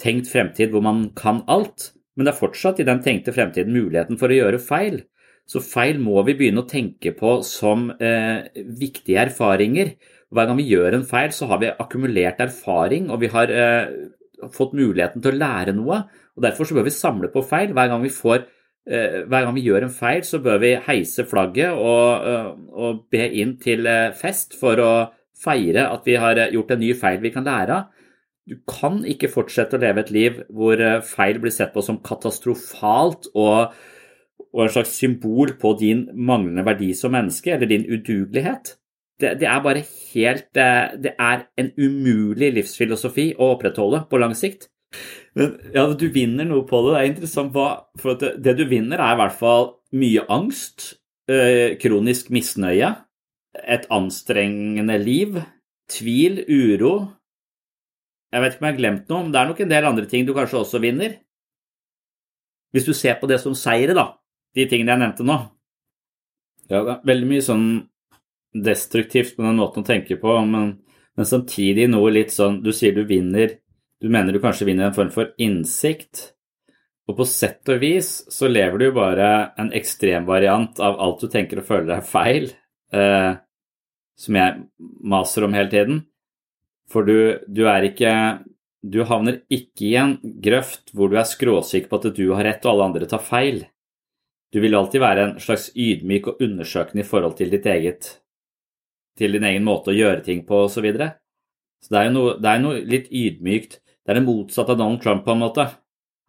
tenkt 0.00 0.32
fremtid 0.32 0.72
hvor 0.72 0.88
man 0.88 1.10
kan 1.12 1.42
alt, 1.44 1.90
men 2.16 2.24
det 2.24 2.32
er 2.32 2.40
fortsatt 2.40 2.80
i 2.80 2.88
den 2.88 3.04
tenkte 3.04 3.36
fremtiden 3.36 3.76
muligheten 3.76 4.16
for 4.20 4.32
å 4.32 4.40
gjøre 4.40 4.62
feil. 4.64 5.02
Så 5.44 5.60
feil 5.60 6.00
må 6.00 6.22
vi 6.24 6.38
begynne 6.38 6.62
å 6.64 6.70
tenke 6.70 7.12
på 7.12 7.42
som 7.44 7.90
eh, 8.00 8.48
viktige 8.80 9.20
erfaringer, 9.26 9.92
hver 10.30 10.46
gang 10.46 10.58
vi 10.60 10.68
gjør 10.70 10.96
en 10.96 11.06
feil, 11.06 11.32
så 11.34 11.48
har 11.50 11.60
vi 11.62 11.72
akkumulert 11.72 12.40
erfaring, 12.42 13.10
og 13.10 13.20
vi 13.22 13.30
har 13.32 13.50
eh, 13.50 13.92
fått 14.54 14.76
muligheten 14.78 15.22
til 15.22 15.34
å 15.34 15.40
lære 15.40 15.74
noe. 15.76 16.04
og 16.36 16.44
Derfor 16.44 16.68
så 16.68 16.76
bør 16.78 16.86
vi 16.86 16.94
samle 16.94 17.30
på 17.32 17.42
feil. 17.46 17.74
Hver 17.74 17.90
gang 17.90 18.04
vi, 18.04 18.12
får, 18.14 18.44
eh, 18.86 19.22
hver 19.26 19.46
gang 19.46 19.56
vi 19.56 19.66
gjør 19.66 19.88
en 19.88 19.94
feil, 19.94 20.22
så 20.26 20.38
bør 20.42 20.60
vi 20.62 20.74
heise 20.86 21.26
flagget 21.28 21.74
og, 21.74 22.28
eh, 22.30 22.50
og 22.70 23.04
be 23.10 23.26
inn 23.42 23.56
til 23.62 23.86
eh, 23.90 24.12
fest 24.16 24.54
for 24.60 24.80
å 24.84 24.92
feire 25.40 25.88
at 25.88 26.06
vi 26.06 26.18
har 26.20 26.44
gjort 26.52 26.76
en 26.76 26.84
ny 26.84 26.92
feil 26.94 27.20
vi 27.24 27.34
kan 27.34 27.48
lære 27.48 27.80
av. 27.80 27.96
Du 28.50 28.56
kan 28.66 29.02
ikke 29.06 29.30
fortsette 29.30 29.76
å 29.76 29.82
leve 29.82 30.02
et 30.02 30.10
liv 30.14 30.42
hvor 30.50 30.80
eh, 30.80 31.00
feil 31.06 31.42
blir 31.42 31.54
sett 31.54 31.74
på 31.74 31.82
som 31.84 32.00
katastrofalt 32.06 33.32
og, 33.34 33.74
og 34.50 34.62
en 34.64 34.72
slags 34.78 34.94
symbol 34.94 35.56
på 35.58 35.74
din 35.78 36.06
manglende 36.14 36.64
verdi 36.66 36.94
som 36.98 37.14
menneske 37.14 37.52
eller 37.54 37.70
din 37.70 37.86
udugelighet 37.90 38.76
det, 39.20 39.34
det, 39.40 39.46
er 39.48 39.62
bare 39.64 39.84
helt 39.84 40.58
eh, 40.58 40.96
Det 40.98 41.14
er 41.18 41.44
en 41.60 41.70
umulig 41.78 42.52
livsfilosofi 42.56 43.30
å 43.38 43.52
opprettholde 43.54 44.04
på 44.10 44.20
lang 44.20 44.34
sikt. 44.38 44.68
Men 45.38 45.54
ja, 45.74 45.84
du 45.94 46.08
vinner 46.10 46.48
noe 46.48 46.66
på 46.66 46.80
det. 46.84 46.94
Det 46.94 47.00
er 47.00 47.10
interessant 47.12 47.54
hva 47.54 47.68
For 48.00 48.18
det, 48.20 48.34
det, 48.44 48.56
du 48.58 48.66
vinner, 48.70 48.98
er 48.98 49.14
i 49.14 49.20
hvert 49.20 49.38
fall 49.38 49.70
mye 50.00 50.26
angst, 50.30 50.92
øh, 51.30 51.76
kronisk 51.82 52.30
misnøye, 52.34 52.92
et 53.58 53.88
anstrengende 53.90 54.98
liv, 55.02 55.40
tvil, 55.90 56.44
uro. 56.46 56.94
Jeg 58.30 58.44
vet 58.44 58.54
ikke 58.54 58.62
om 58.62 58.68
jeg 58.68 58.76
har 58.76 58.82
glemt 58.82 59.10
noe, 59.10 59.24
men 59.24 59.32
det 59.34 59.40
er 59.40 59.50
nok 59.50 59.62
en 59.64 59.72
del 59.72 59.88
andre 59.88 60.06
ting 60.10 60.26
du 60.26 60.34
kanskje 60.36 60.60
også 60.62 60.82
vinner. 60.82 61.16
Hvis 62.70 62.86
du 62.86 62.92
ser 62.94 63.18
på 63.18 63.26
det 63.26 63.40
som 63.42 63.56
seire, 63.58 63.96
da, 63.98 64.12
de 64.54 64.66
tingene 64.70 64.94
jeg 64.94 65.02
nevnte 65.02 65.26
nå. 65.26 65.40
Ja, 66.70 66.84
det 66.86 66.92
er 66.94 67.08
veldig 67.10 67.30
mye 67.32 67.42
sånn 67.42 67.66
destruktivt 68.54 69.36
på 69.36 69.44
den 69.46 69.60
måten 69.60 69.84
å 69.84 69.86
tenke 69.86 70.16
på, 70.20 70.34
men, 70.46 70.74
men 71.16 71.28
samtidig 71.28 71.88
noe 71.90 72.10
litt 72.14 72.32
sånn 72.34 72.60
Du 72.64 72.72
sier 72.74 72.94
du 72.96 73.04
vinner 73.06 73.56
Du 74.02 74.08
mener 74.10 74.34
du 74.34 74.40
kanskje 74.42 74.66
vinner 74.66 74.88
en 74.88 74.96
form 74.96 75.12
for 75.14 75.32
innsikt, 75.38 76.32
og 77.10 77.18
på 77.18 77.26
sett 77.28 77.68
og 77.72 77.80
vis 77.82 78.10
så 78.30 78.48
lever 78.48 78.78
du 78.78 78.86
jo 78.86 78.96
bare 78.96 79.28
en 79.60 79.72
ekstremvariant 79.76 80.78
av 80.82 80.98
alt 81.02 81.24
du 81.24 81.30
tenker 81.30 81.60
og 81.60 81.66
føler 81.66 81.96
er 81.96 82.06
feil, 82.06 82.46
eh, 82.94 83.32
som 84.20 84.38
jeg 84.38 84.62
maser 85.02 85.44
om 85.44 85.56
hele 85.56 85.72
tiden. 85.72 86.00
For 86.90 87.06
du, 87.06 87.42
du 87.46 87.66
er 87.70 87.86
ikke 87.90 88.14
Du 88.80 89.02
havner 89.04 89.42
ikke 89.52 89.84
i 89.84 89.96
en 90.00 90.14
grøft 90.40 90.94
hvor 90.96 91.10
du 91.12 91.18
er 91.20 91.28
skråsikker 91.28 91.90
på 91.90 91.98
at 91.98 92.14
du 92.16 92.30
har 92.32 92.46
rett 92.46 92.64
og 92.64 92.70
alle 92.70 92.86
andre 92.88 93.08
tar 93.10 93.20
feil. 93.20 93.58
Du 94.48 94.56
vil 94.64 94.72
alltid 94.74 95.02
være 95.02 95.26
en 95.26 95.34
slags 95.42 95.66
ydmyk 95.76 96.30
og 96.30 96.40
undersøkende 96.40 97.04
i 97.04 97.10
forhold 97.10 97.36
til 97.36 97.52
ditt 97.52 97.68
eget 97.68 98.08
til 99.18 99.36
din 99.36 99.46
egen 99.46 99.66
måte 99.66 99.92
å 99.92 99.96
gjøre 99.96 100.24
ting 100.26 100.42
på 100.46 100.64
osv. 100.66 100.78
Så, 100.78 100.84
videre. 100.84 101.12
så 101.82 101.94
det 101.94 102.00
er 102.00 102.08
jo 102.08 102.16
noe, 102.16 102.34
det 102.40 102.50
er 102.50 102.64
noe 102.64 102.82
litt 102.86 103.08
ydmykt. 103.10 103.78
Det 104.00 104.12
er 104.12 104.20
det 104.20 104.26
motsatte 104.26 104.74
av 104.74 104.80
Donald 104.80 105.02
Trump 105.02 105.24
på 105.26 105.34
en 105.34 105.44
måte. 105.44 105.66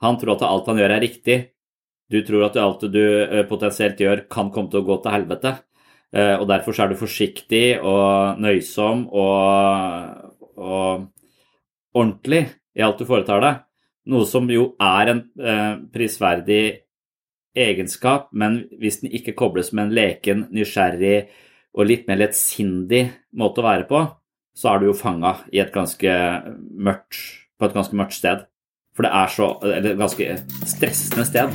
Han 0.01 0.17
tror 0.19 0.35
at 0.35 0.45
alt 0.47 0.69
han 0.71 0.81
gjør 0.81 0.95
er 0.95 1.03
riktig. 1.05 1.37
Du 2.11 2.19
tror 2.27 2.49
at 2.49 2.57
alt 2.59 2.83
du 2.91 3.03
potensielt 3.47 4.01
gjør 4.01 4.25
kan 4.31 4.49
komme 4.51 4.71
til 4.71 4.81
å 4.81 4.87
gå 4.89 4.97
til 5.03 5.13
helvete. 5.15 5.53
Og 6.11 6.43
derfor 6.49 6.75
er 6.75 6.91
du 6.91 6.99
forsiktig 6.99 7.79
og 7.79 8.41
nøysom 8.43 9.05
og, 9.15 10.49
og 10.59 11.05
ordentlig 11.95 12.41
i 12.75 12.83
alt 12.83 12.99
du 12.99 13.07
foretar 13.07 13.43
deg. 13.45 13.61
Noe 14.11 14.27
som 14.27 14.49
jo 14.51 14.73
er 14.81 15.13
en 15.13 15.21
prisverdig 15.93 16.63
egenskap, 17.55 18.29
men 18.31 18.63
hvis 18.79 19.01
den 19.03 19.15
ikke 19.15 19.35
kobles 19.37 19.71
med 19.71 19.87
en 19.89 19.95
leken, 19.95 20.45
nysgjerrig 20.55 21.29
og 21.73 21.87
litt 21.87 22.07
mer 22.07 22.19
lettsindig 22.19 23.05
måte 23.37 23.61
å 23.61 23.67
være 23.67 23.87
på, 23.89 24.01
så 24.55 24.73
er 24.73 24.81
du 24.81 24.89
jo 24.89 24.97
fanga 24.97 25.37
i 25.53 25.61
et 25.63 25.71
ganske 25.73 26.15
mørkt, 26.71 27.19
på 27.57 27.67
et 27.67 27.75
ganske 27.75 27.95
mørkt 27.95 28.17
sted. 28.17 28.45
For 28.95 29.07
det 29.07 29.11
er 29.15 29.27
så 29.31 29.47
Eller 29.63 29.95
ganske 29.95 30.25
stressende 30.67 31.25
sted. 31.25 31.53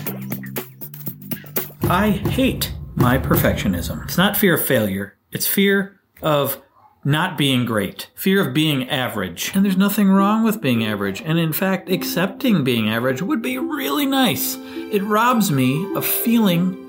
I 1.85 2.11
hate 2.33 2.73
my 2.97 3.19
perfectionism. 3.19 4.03
It's 4.05 4.17
not 4.17 4.37
fear 4.37 4.55
of 4.55 4.65
failure, 4.65 5.13
it's 5.33 5.47
fear 5.47 6.01
of 6.23 6.61
not 7.05 7.39
being 7.39 7.65
great, 7.65 8.11
fear 8.17 8.41
of 8.41 8.53
being 8.53 8.89
average. 8.89 9.53
And 9.55 9.65
there's 9.65 9.77
nothing 9.77 10.09
wrong 10.09 10.43
with 10.43 10.61
being 10.61 10.85
average. 10.85 11.23
And 11.23 11.39
in 11.39 11.53
fact, 11.53 11.89
accepting 11.89 12.65
being 12.65 12.89
average 12.91 13.23
would 13.23 13.43
be 13.43 13.59
really 13.59 14.07
nice. 14.07 14.57
It 14.91 15.03
robs 15.05 15.53
me 15.53 15.87
of 15.95 16.05
feeling 16.05 16.86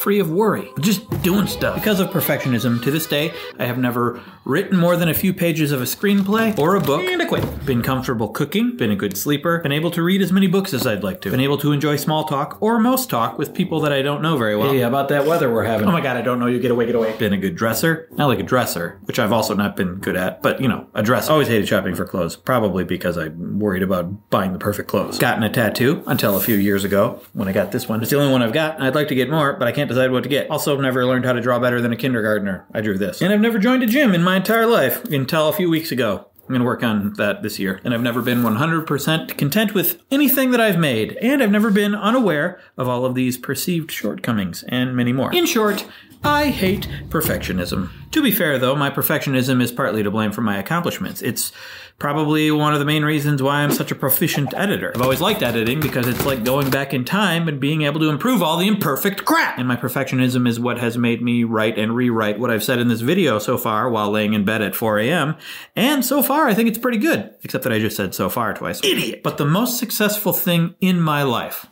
free 0.00 0.18
of 0.18 0.30
worry, 0.30 0.70
just 0.80 1.08
doing 1.22 1.46
stuff. 1.46 1.74
Because 1.74 2.00
of 2.00 2.08
perfectionism, 2.08 2.82
to 2.82 2.90
this 2.90 3.06
day, 3.06 3.32
I 3.58 3.66
have 3.66 3.76
never 3.76 4.20
written 4.46 4.76
more 4.78 4.96
than 4.96 5.08
a 5.10 5.14
few 5.14 5.34
pages 5.34 5.72
of 5.72 5.82
a 5.82 5.84
screenplay 5.84 6.58
or 6.58 6.74
a 6.74 6.80
book, 6.80 7.02
and 7.02 7.20
I 7.20 7.26
quit. 7.26 7.66
Been 7.66 7.82
comfortable 7.82 8.28
cooking, 8.28 8.76
been 8.76 8.90
a 8.90 8.96
good 8.96 9.16
sleeper, 9.16 9.58
been 9.58 9.72
able 9.72 9.90
to 9.90 10.02
read 10.02 10.22
as 10.22 10.32
many 10.32 10.46
books 10.46 10.72
as 10.72 10.86
I'd 10.86 11.04
like 11.04 11.20
to, 11.22 11.30
been 11.30 11.40
able 11.40 11.58
to 11.58 11.72
enjoy 11.72 11.96
small 11.96 12.24
talk 12.24 12.56
or 12.60 12.78
most 12.78 13.10
talk 13.10 13.36
with 13.36 13.52
people 13.54 13.80
that 13.80 13.92
I 13.92 14.00
don't 14.00 14.22
know 14.22 14.38
very 14.38 14.56
well. 14.56 14.72
Hey, 14.72 14.80
about 14.80 15.10
that 15.10 15.26
weather 15.26 15.52
we're 15.52 15.64
having? 15.64 15.86
Oh 15.86 15.92
my 15.92 16.00
god, 16.00 16.16
I 16.16 16.22
don't 16.22 16.38
know 16.38 16.46
you. 16.46 16.58
Get 16.58 16.70
away, 16.70 16.86
get 16.86 16.94
away. 16.94 17.16
Been 17.18 17.34
a 17.34 17.38
good 17.38 17.54
dresser, 17.54 18.08
not 18.12 18.28
like 18.28 18.40
a 18.40 18.44
dresser, 18.44 18.98
which 19.04 19.18
I've 19.18 19.32
also 19.32 19.54
not 19.54 19.76
been 19.76 19.96
good 19.96 20.16
at, 20.16 20.40
but 20.40 20.60
you 20.62 20.68
know, 20.68 20.88
a 20.94 21.02
dress. 21.02 21.28
Always 21.28 21.48
hated 21.48 21.68
shopping 21.68 21.94
for 21.94 22.06
clothes, 22.06 22.36
probably 22.36 22.84
because 22.84 23.18
I'm 23.18 23.58
worried 23.58 23.82
about 23.82 24.30
buying 24.30 24.54
the 24.54 24.58
perfect 24.58 24.88
clothes. 24.88 25.18
Gotten 25.18 25.42
a 25.42 25.50
tattoo 25.50 26.02
until 26.06 26.36
a 26.36 26.40
few 26.40 26.56
years 26.56 26.84
ago 26.84 27.20
when 27.34 27.48
I 27.48 27.52
got 27.52 27.72
this 27.72 27.86
one. 27.88 28.00
It's 28.00 28.10
the 28.10 28.18
only 28.18 28.32
one 28.32 28.42
I've 28.42 28.54
got. 28.54 28.80
I'd 28.80 28.94
like 28.94 29.08
to 29.08 29.14
get 29.14 29.28
more, 29.28 29.52
but 29.52 29.68
I 29.68 29.72
can't 29.72 29.89
decide 29.90 30.12
what 30.12 30.22
to 30.22 30.28
get. 30.28 30.48
Also, 30.50 30.74
I've 30.74 30.80
never 30.80 31.04
learned 31.04 31.24
how 31.24 31.32
to 31.32 31.40
draw 31.40 31.58
better 31.58 31.80
than 31.80 31.92
a 31.92 31.96
kindergartner. 31.96 32.64
I 32.72 32.80
drew 32.80 32.96
this. 32.96 33.20
And 33.20 33.32
I've 33.32 33.40
never 33.40 33.58
joined 33.58 33.82
a 33.82 33.86
gym 33.86 34.14
in 34.14 34.22
my 34.22 34.36
entire 34.36 34.66
life 34.66 35.04
until 35.06 35.48
a 35.48 35.52
few 35.52 35.68
weeks 35.68 35.90
ago. 35.90 36.26
I'm 36.42 36.54
going 36.54 36.60
to 36.60 36.66
work 36.66 36.82
on 36.82 37.14
that 37.14 37.42
this 37.42 37.58
year. 37.58 37.80
And 37.84 37.92
I've 37.92 38.00
never 38.00 38.22
been 38.22 38.42
100% 38.42 39.36
content 39.36 39.74
with 39.74 40.02
anything 40.10 40.50
that 40.52 40.60
I've 40.60 40.78
made. 40.78 41.16
And 41.18 41.42
I've 41.42 41.50
never 41.50 41.70
been 41.70 41.94
unaware 41.94 42.60
of 42.76 42.88
all 42.88 43.04
of 43.04 43.14
these 43.14 43.36
perceived 43.36 43.90
shortcomings 43.90 44.64
and 44.64 44.96
many 44.96 45.12
more. 45.12 45.32
In 45.32 45.46
short, 45.46 45.86
I 46.22 46.50
hate 46.50 46.88
perfectionism. 47.08 47.90
To 48.10 48.22
be 48.22 48.30
fair, 48.30 48.58
though, 48.58 48.76
my 48.76 48.90
perfectionism 48.90 49.62
is 49.62 49.72
partly 49.72 50.02
to 50.02 50.10
blame 50.10 50.32
for 50.32 50.42
my 50.42 50.58
accomplishments. 50.58 51.22
It's 51.22 51.52
probably 52.00 52.50
one 52.50 52.72
of 52.72 52.78
the 52.78 52.84
main 52.84 53.04
reasons 53.04 53.42
why 53.42 53.60
I'm 53.60 53.70
such 53.70 53.92
a 53.92 53.94
proficient 53.94 54.54
editor. 54.54 54.90
I've 54.94 55.02
always 55.02 55.20
liked 55.20 55.42
editing 55.42 55.80
because 55.80 56.08
it's 56.08 56.24
like 56.24 56.42
going 56.42 56.70
back 56.70 56.94
in 56.94 57.04
time 57.04 57.46
and 57.46 57.60
being 57.60 57.82
able 57.82 58.00
to 58.00 58.08
improve 58.08 58.42
all 58.42 58.56
the 58.56 58.66
imperfect 58.66 59.26
crap. 59.26 59.58
And 59.58 59.68
my 59.68 59.76
perfectionism 59.76 60.48
is 60.48 60.58
what 60.58 60.78
has 60.78 60.96
made 60.96 61.22
me 61.22 61.44
write 61.44 61.78
and 61.78 61.94
rewrite 61.94 62.40
what 62.40 62.50
I've 62.50 62.64
said 62.64 62.78
in 62.78 62.88
this 62.88 63.02
video 63.02 63.38
so 63.38 63.58
far 63.58 63.88
while 63.90 64.10
laying 64.10 64.32
in 64.32 64.46
bed 64.46 64.62
at 64.62 64.74
4 64.74 64.98
a.m. 64.98 65.36
And 65.76 66.02
so 66.02 66.22
far, 66.22 66.48
I 66.48 66.54
think 66.54 66.70
it's 66.70 66.78
pretty 66.78 66.98
good, 66.98 67.34
except 67.42 67.64
that 67.64 67.72
I 67.72 67.78
just 67.78 67.96
said 67.96 68.14
so 68.14 68.30
far 68.30 68.54
twice. 68.54 68.82
Idiot! 68.82 69.22
But 69.22 69.36
the 69.36 69.44
most 69.44 69.78
successful 69.78 70.32
thing 70.32 70.74
in 70.80 71.00
my 71.00 71.22
life, 71.22 71.66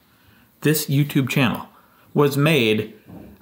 this 0.60 0.86
YouTube 0.86 1.30
channel, 1.30 1.68
was 2.12 2.36
made 2.36 2.94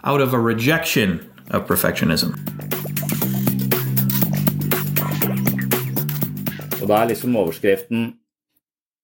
out 0.05 0.21
of 0.21 0.33
a 0.33 0.39
rejection 0.39 1.33
of 1.51 1.67
perfectionism. 1.67 2.76
Og 6.87 6.93
da 6.93 7.01
er 7.03 7.09
liksom 7.11 7.35
overskriften 7.35 8.03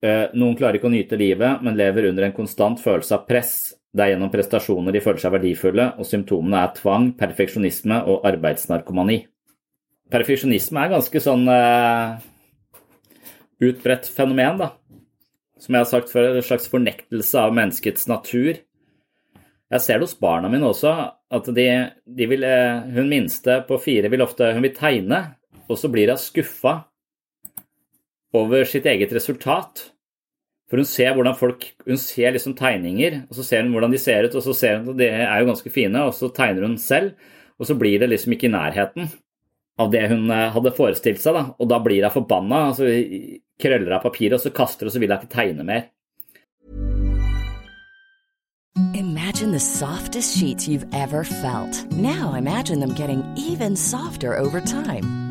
eh, 0.06 0.28
Noen 0.38 0.54
klarer 0.54 0.78
ikke 0.78 0.86
å 0.86 0.92
nyte 0.92 1.16
livet, 1.18 1.64
men 1.66 1.74
lever 1.74 2.12
under 2.12 2.28
en 2.28 2.34
konstant 2.36 2.78
følelse 2.78 3.16
av 3.16 3.24
press. 3.26 3.54
Det 3.90 4.04
er 4.04 4.12
gjennom 4.12 4.30
prestasjoner 4.30 4.94
de 4.94 5.00
føler 5.02 5.18
seg 5.18 5.34
verdifulle, 5.34 5.88
og 5.98 6.06
symptomene 6.06 6.60
er 6.62 6.76
tvang, 6.76 7.08
perfeksjonisme 7.18 8.04
og 8.06 8.28
arbeidsnarkomani. 8.30 9.16
Perfeksjonisme 10.14 10.78
er 10.78 10.92
ganske 10.92 11.24
sånn 11.24 11.42
eh, 11.50 12.22
utbredt 13.66 14.06
fenomen, 14.14 14.62
da. 14.62 14.70
Som 15.58 15.74
jeg 15.74 15.82
har 15.82 15.90
sagt 15.90 16.14
før, 16.14 16.38
en 16.38 16.46
slags 16.46 16.70
fornektelse 16.70 17.42
av 17.42 17.58
menneskets 17.58 18.06
natur. 18.10 18.62
Jeg 19.72 19.82
ser 19.82 19.98
det 19.98 20.06
hos 20.06 20.14
barna 20.22 20.46
mine 20.52 20.70
også, 20.70 20.94
at 21.34 21.52
de, 21.58 21.68
de 22.06 22.30
vil, 22.30 22.46
eh, 22.46 22.94
hun 22.94 23.10
minste 23.10 23.58
på 23.66 23.82
fire 23.82 24.14
vil 24.14 24.22
ofte 24.22 24.54
hun 24.54 24.62
vil 24.68 24.78
tegne, 24.78 25.24
og 25.66 25.82
så 25.82 25.90
blir 25.90 26.14
hun 26.14 26.22
skuffa 26.22 26.78
over 28.32 28.64
sitt 28.68 28.86
eget 28.88 29.12
resultat. 29.14 29.88
For 30.70 30.80
hun 30.80 30.88
ser 30.88 31.12
hvordan 31.12 31.36
folk 31.36 31.66
Hun 31.84 31.98
ser 32.00 32.32
liksom 32.32 32.54
tegninger, 32.56 33.26
og 33.28 33.36
så 33.36 33.44
ser 33.44 33.62
hun 33.62 33.74
hvordan 33.74 33.92
de 33.92 34.00
ser 34.00 34.24
ut, 34.24 34.34
og 34.34 34.44
så 34.46 34.54
ser 34.56 34.78
hun 34.78 34.94
at 34.94 35.00
de 35.02 35.08
er 35.10 35.40
jo 35.40 35.50
ganske 35.50 35.72
fine, 35.72 36.06
og 36.06 36.14
så 36.16 36.30
tegner 36.32 36.64
hun 36.64 36.78
selv, 36.80 37.12
og 37.60 37.68
så 37.68 37.76
blir 37.76 38.00
det 38.00 38.08
liksom 38.08 38.32
ikke 38.32 38.48
i 38.48 38.54
nærheten 38.54 39.10
av 39.80 39.90
det 39.92 40.06
hun 40.08 40.30
eh, 40.30 40.50
hadde 40.54 40.72
forestilt 40.76 41.20
seg, 41.20 41.36
da. 41.36 41.44
Og 41.60 41.68
da 41.68 41.80
blir 41.82 42.06
hun 42.06 42.14
forbanna, 42.14 42.68
og 42.70 42.78
så 42.78 42.88
krøller 43.60 43.98
av 43.98 44.06
papiret, 44.06 44.38
og 44.38 44.44
så 44.44 44.54
kaster 44.54 44.86
hun, 44.86 44.92
og 44.92 44.96
så 44.96 45.02
vil 45.02 45.12
hun 45.12 45.20
ikke 45.20 45.36
tegne 45.36 45.66
mer. 45.68 45.90
Imagine 48.94 49.52
the 49.52 49.60
softest 49.60 50.38
sheets 50.38 50.66
you've 50.68 50.86
ever 50.94 51.24
felt. 51.24 51.84
Now 51.92 52.34
imagine 52.34 52.80
them 52.80 52.94
getting 52.94 53.22
even 53.36 53.76
softer 53.76 54.38
over 54.38 54.60
time. 54.60 55.21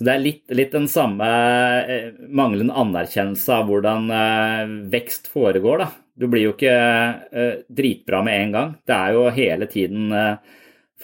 Så 0.00 0.06
det 0.08 0.12
er 0.14 0.22
litt, 0.24 0.44
litt 0.56 0.70
den 0.72 0.86
samme 0.88 1.26
eh, 1.84 2.06
manglende 2.32 2.72
anerkjennelse 2.72 3.52
av 3.52 3.66
hvordan 3.68 4.06
eh, 4.16 4.70
vekst 4.94 5.26
foregår, 5.28 5.82
da. 5.82 5.88
Du 6.16 6.24
blir 6.32 6.46
jo 6.46 6.54
ikke 6.54 6.72
eh, 6.72 7.58
dritbra 7.68 8.22
med 8.24 8.36
en 8.38 8.54
gang. 8.54 8.70
Det 8.88 8.94
er 8.96 9.18
jo 9.18 9.26
hele 9.36 9.68
tiden 9.68 10.14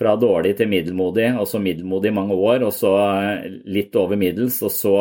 fra 0.00 0.14
dårlig 0.16 0.54
til 0.56 0.72
middelmodig, 0.72 1.26
og 1.36 1.44
så 1.50 1.60
middelmodig 1.60 2.08
i 2.08 2.16
mange 2.22 2.40
år, 2.40 2.64
og 2.64 2.72
så 2.72 2.94
litt 3.68 4.00
over 4.00 4.16
middels, 4.16 4.62
og 4.64 4.72
så 4.72 4.94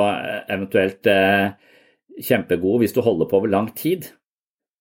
eventuelt 0.44 1.08
kjempegod 2.20 2.84
hvis 2.84 2.98
du 2.98 3.02
holder 3.04 3.32
på 3.32 3.40
over 3.40 3.56
lang 3.56 3.72
tid. 3.80 4.10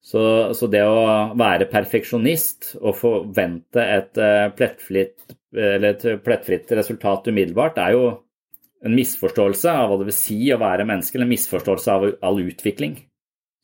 Så, 0.02 0.26
så 0.58 0.70
det 0.74 0.82
å 0.82 1.06
være 1.38 1.70
perfeksjonist 1.70 2.74
og 2.80 2.98
forvente 2.98 3.86
et 3.94 4.22
plettfritt, 4.58 5.16
et 5.54 6.06
plettfritt 6.26 6.78
resultat 6.82 7.30
umiddelbart, 7.30 7.78
er 7.78 7.94
jo 7.94 8.06
en 8.84 8.94
misforståelse 8.94 9.72
av 9.72 9.90
hva 9.90 9.98
det 10.00 10.08
vil 10.10 10.16
si 10.16 10.38
å 10.52 10.60
være 10.60 10.86
menneske, 10.88 11.16
eller 11.16 11.28
en 11.28 11.34
misforståelse 11.34 11.92
av 11.94 12.06
all 12.24 12.40
utvikling. 12.44 12.98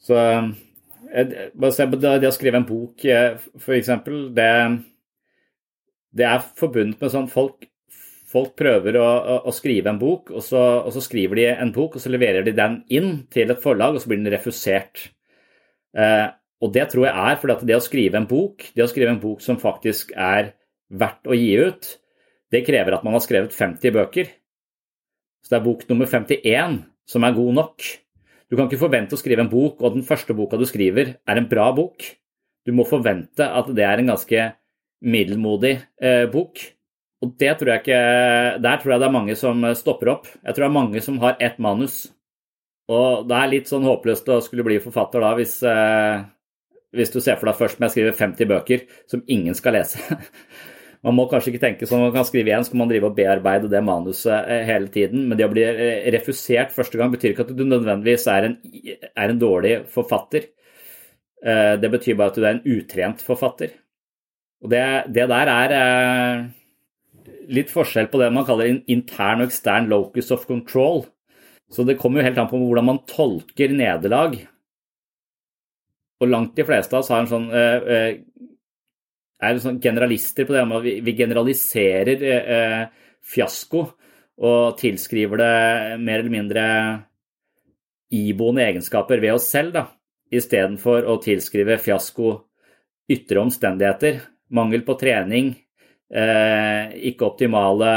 Så 0.01 0.17
bare 0.17 1.73
se 1.75 1.87
på 1.91 1.99
det, 2.01 2.29
å 2.29 2.35
skrive 2.35 2.61
en 2.61 2.69
bok, 2.69 3.05
f.eks. 3.05 3.91
Det, 4.37 4.53
det 6.17 6.27
er 6.29 6.49
forbundet 6.59 7.03
med 7.03 7.13
sånn 7.13 7.29
folk, 7.31 7.67
folk 8.31 8.55
prøver 8.59 8.99
å, 9.01 9.07
å, 9.43 9.55
skrive 9.55 9.93
en 9.93 10.01
bok, 10.01 10.31
og 10.33 10.45
så, 10.47 10.63
og 10.85 10.93
så, 10.95 11.03
skriver 11.05 11.41
de 11.41 11.49
en 11.53 11.73
bok, 11.75 11.97
og 11.97 12.05
så 12.05 12.13
leverer 12.13 12.47
de 12.47 12.55
den 12.57 12.81
inn 12.89 13.25
til 13.33 13.53
et 13.53 13.63
forlag, 13.63 13.97
og 13.97 14.03
så 14.03 14.13
blir 14.13 14.23
den 14.23 14.33
refusert. 14.33 15.09
Eh, 15.99 16.29
og 16.61 16.75
det 16.75 16.91
tror 16.93 17.09
jeg 17.09 17.17
er 17.17 17.39
fordi 17.41 17.57
at 17.57 17.67
det 17.67 17.79
å 17.79 17.85
skrive 17.85 18.21
en 18.21 18.29
bok, 18.31 18.69
det 18.77 18.85
å 18.85 18.91
skrive 18.91 19.17
en 19.17 19.23
bok 19.23 19.43
som 19.45 19.59
faktisk 19.61 20.13
er 20.15 20.55
verdt 20.91 21.31
å 21.31 21.37
gi 21.37 21.55
ut, 21.59 21.97
det 22.51 22.65
krever 22.67 22.95
at 22.95 23.05
man 23.07 23.17
har 23.17 23.25
skrevet 23.25 23.55
50 23.55 23.95
bøker. 23.95 24.31
Så 25.51 25.57
det 25.57 25.65
er 25.65 25.67
bok 25.67 25.81
nummer 25.91 26.07
51 26.07 26.77
som 27.11 27.25
er 27.27 27.35
god 27.35 27.57
nok. 27.57 27.87
Du 28.47 28.55
kan 28.55 28.69
ikke 28.69 28.85
forvente 28.85 29.17
å 29.17 29.19
skrive 29.19 29.43
en 29.43 29.51
bok, 29.51 29.81
og 29.83 29.97
den 29.97 30.05
første 30.07 30.35
boka 30.39 30.55
du 30.55 30.63
skriver, 30.63 31.17
er 31.27 31.41
en 31.41 31.49
bra 31.51 31.73
bok. 31.75 32.07
Du 32.63 32.71
må 32.71 32.85
forvente 32.87 33.43
at 33.43 33.67
det 33.75 33.83
er 33.83 33.99
en 33.99 34.13
ganske 34.13 34.45
middelmodig 35.03 35.73
eh, 35.99 36.29
bok. 36.31 36.63
Og 37.21 37.35
det 37.43 37.51
tror 37.59 37.73
jeg 37.73 37.83
ikke 37.83 38.01
Der 38.63 38.79
tror 38.79 38.93
jeg 38.95 39.03
det 39.03 39.09
er 39.09 39.17
mange 39.17 39.35
som 39.43 39.67
stopper 39.75 40.13
opp. 40.15 40.31
Jeg 40.39 40.55
tror 40.55 40.63
det 40.63 40.71
er 40.71 40.79
mange 40.79 41.03
som 41.03 41.19
har 41.19 41.35
ett 41.43 41.59
manus. 41.59 42.05
Og 42.87 43.27
det 43.27 43.41
er 43.41 43.51
litt 43.51 43.71
sånn 43.71 43.91
håpløst 43.91 44.31
å 44.31 44.39
skulle 44.47 44.67
bli 44.67 44.79
forfatter 44.83 45.27
da, 45.27 45.35
hvis, 45.35 45.57
eh, 45.67 46.23
hvis 46.95 47.11
du 47.11 47.19
ser 47.19 47.43
for 47.43 47.51
deg 47.51 47.59
først 47.59 47.83
med 47.83 47.91
å 47.91 47.97
skrive 47.97 48.15
50 48.15 48.55
bøker 48.55 48.87
som 49.11 49.27
ingen 49.27 49.59
skal 49.59 49.81
lese. 49.81 49.99
Man 51.07 51.17
må 51.17 51.25
kanskje 51.31 51.55
ikke 51.55 51.63
tenke 51.63 51.87
sånn 51.89 52.03
man 52.03 52.13
kan 52.13 52.27
skrive 52.29 52.51
igjen, 52.51 52.65
så 52.67 52.75
kan 52.75 52.83
man 52.83 52.91
drive 52.91 53.09
og 53.09 53.17
bearbeide 53.17 53.71
det 53.73 53.81
manuset 53.85 54.35
eh, 54.53 54.67
hele 54.69 54.91
tiden. 54.93 55.25
Men 55.31 55.39
det 55.39 55.47
å 55.47 55.53
bli 55.53 55.65
eh, 55.65 56.09
refusert 56.13 56.75
første 56.75 57.01
gang 57.01 57.13
betyr 57.13 57.33
ikke 57.33 57.47
at 57.47 57.55
du 57.57 57.63
nødvendigvis 57.65 58.27
er 58.29 58.51
en, 58.51 58.57
er 59.09 59.33
en 59.33 59.41
dårlig 59.41 59.79
forfatter. 59.95 60.51
Eh, 61.41 61.77
det 61.81 61.93
betyr 61.95 62.19
bare 62.21 62.35
at 62.35 62.37
du 62.37 62.45
er 62.45 62.53
en 62.53 62.77
utrent 62.77 63.25
forfatter. 63.25 63.73
Og 64.61 64.69
det, 64.75 64.83
det 65.17 65.25
der 65.33 65.49
er 65.55 65.73
litt 67.49 67.73
forskjell 67.73 68.11
på 68.13 68.21
det 68.21 68.29
man 68.37 68.45
kaller 68.45 68.69
intern 68.69 69.41
og 69.41 69.49
ekstern 69.49 69.89
locus 69.89 70.29
of 70.37 70.45
control. 70.51 71.07
Så 71.73 71.87
det 71.89 71.97
kommer 72.03 72.21
jo 72.21 72.29
helt 72.29 72.43
an 72.43 72.51
på 72.51 72.61
hvordan 72.61 72.91
man 72.91 73.01
tolker 73.09 73.73
nederlag. 73.73 74.37
Og 76.21 76.29
langt 76.29 76.53
de 76.61 76.67
fleste 76.69 76.93
av 76.93 77.01
oss 77.01 77.09
har 77.09 77.25
en 77.25 77.31
sånn 77.31 77.49
er 79.41 79.61
sånn 79.63 79.81
generalister 79.83 80.47
på 80.47 80.57
det 80.57 80.65
med 80.69 80.81
at 80.81 81.07
vi 81.07 81.15
generaliserer 81.17 82.25
eh, 82.29 82.83
fiasko 83.25 83.85
og 84.41 84.77
tilskriver 84.81 85.41
det 85.41 85.55
mer 86.01 86.23
eller 86.23 86.33
mindre 86.33 86.67
iboende 88.17 88.65
egenskaper 88.67 89.21
ved 89.23 89.37
oss 89.37 89.49
selv, 89.53 89.75
da, 89.77 89.85
istedenfor 90.33 91.07
å 91.09 91.19
tilskrive 91.23 91.79
fiasko 91.81 92.33
ytre 93.11 93.43
omstendigheter. 93.43 94.21
Mangel 94.57 94.83
på 94.87 94.97
trening, 94.99 95.53
eh, 96.11 96.91
ikke 97.13 97.29
optimale 97.29 97.93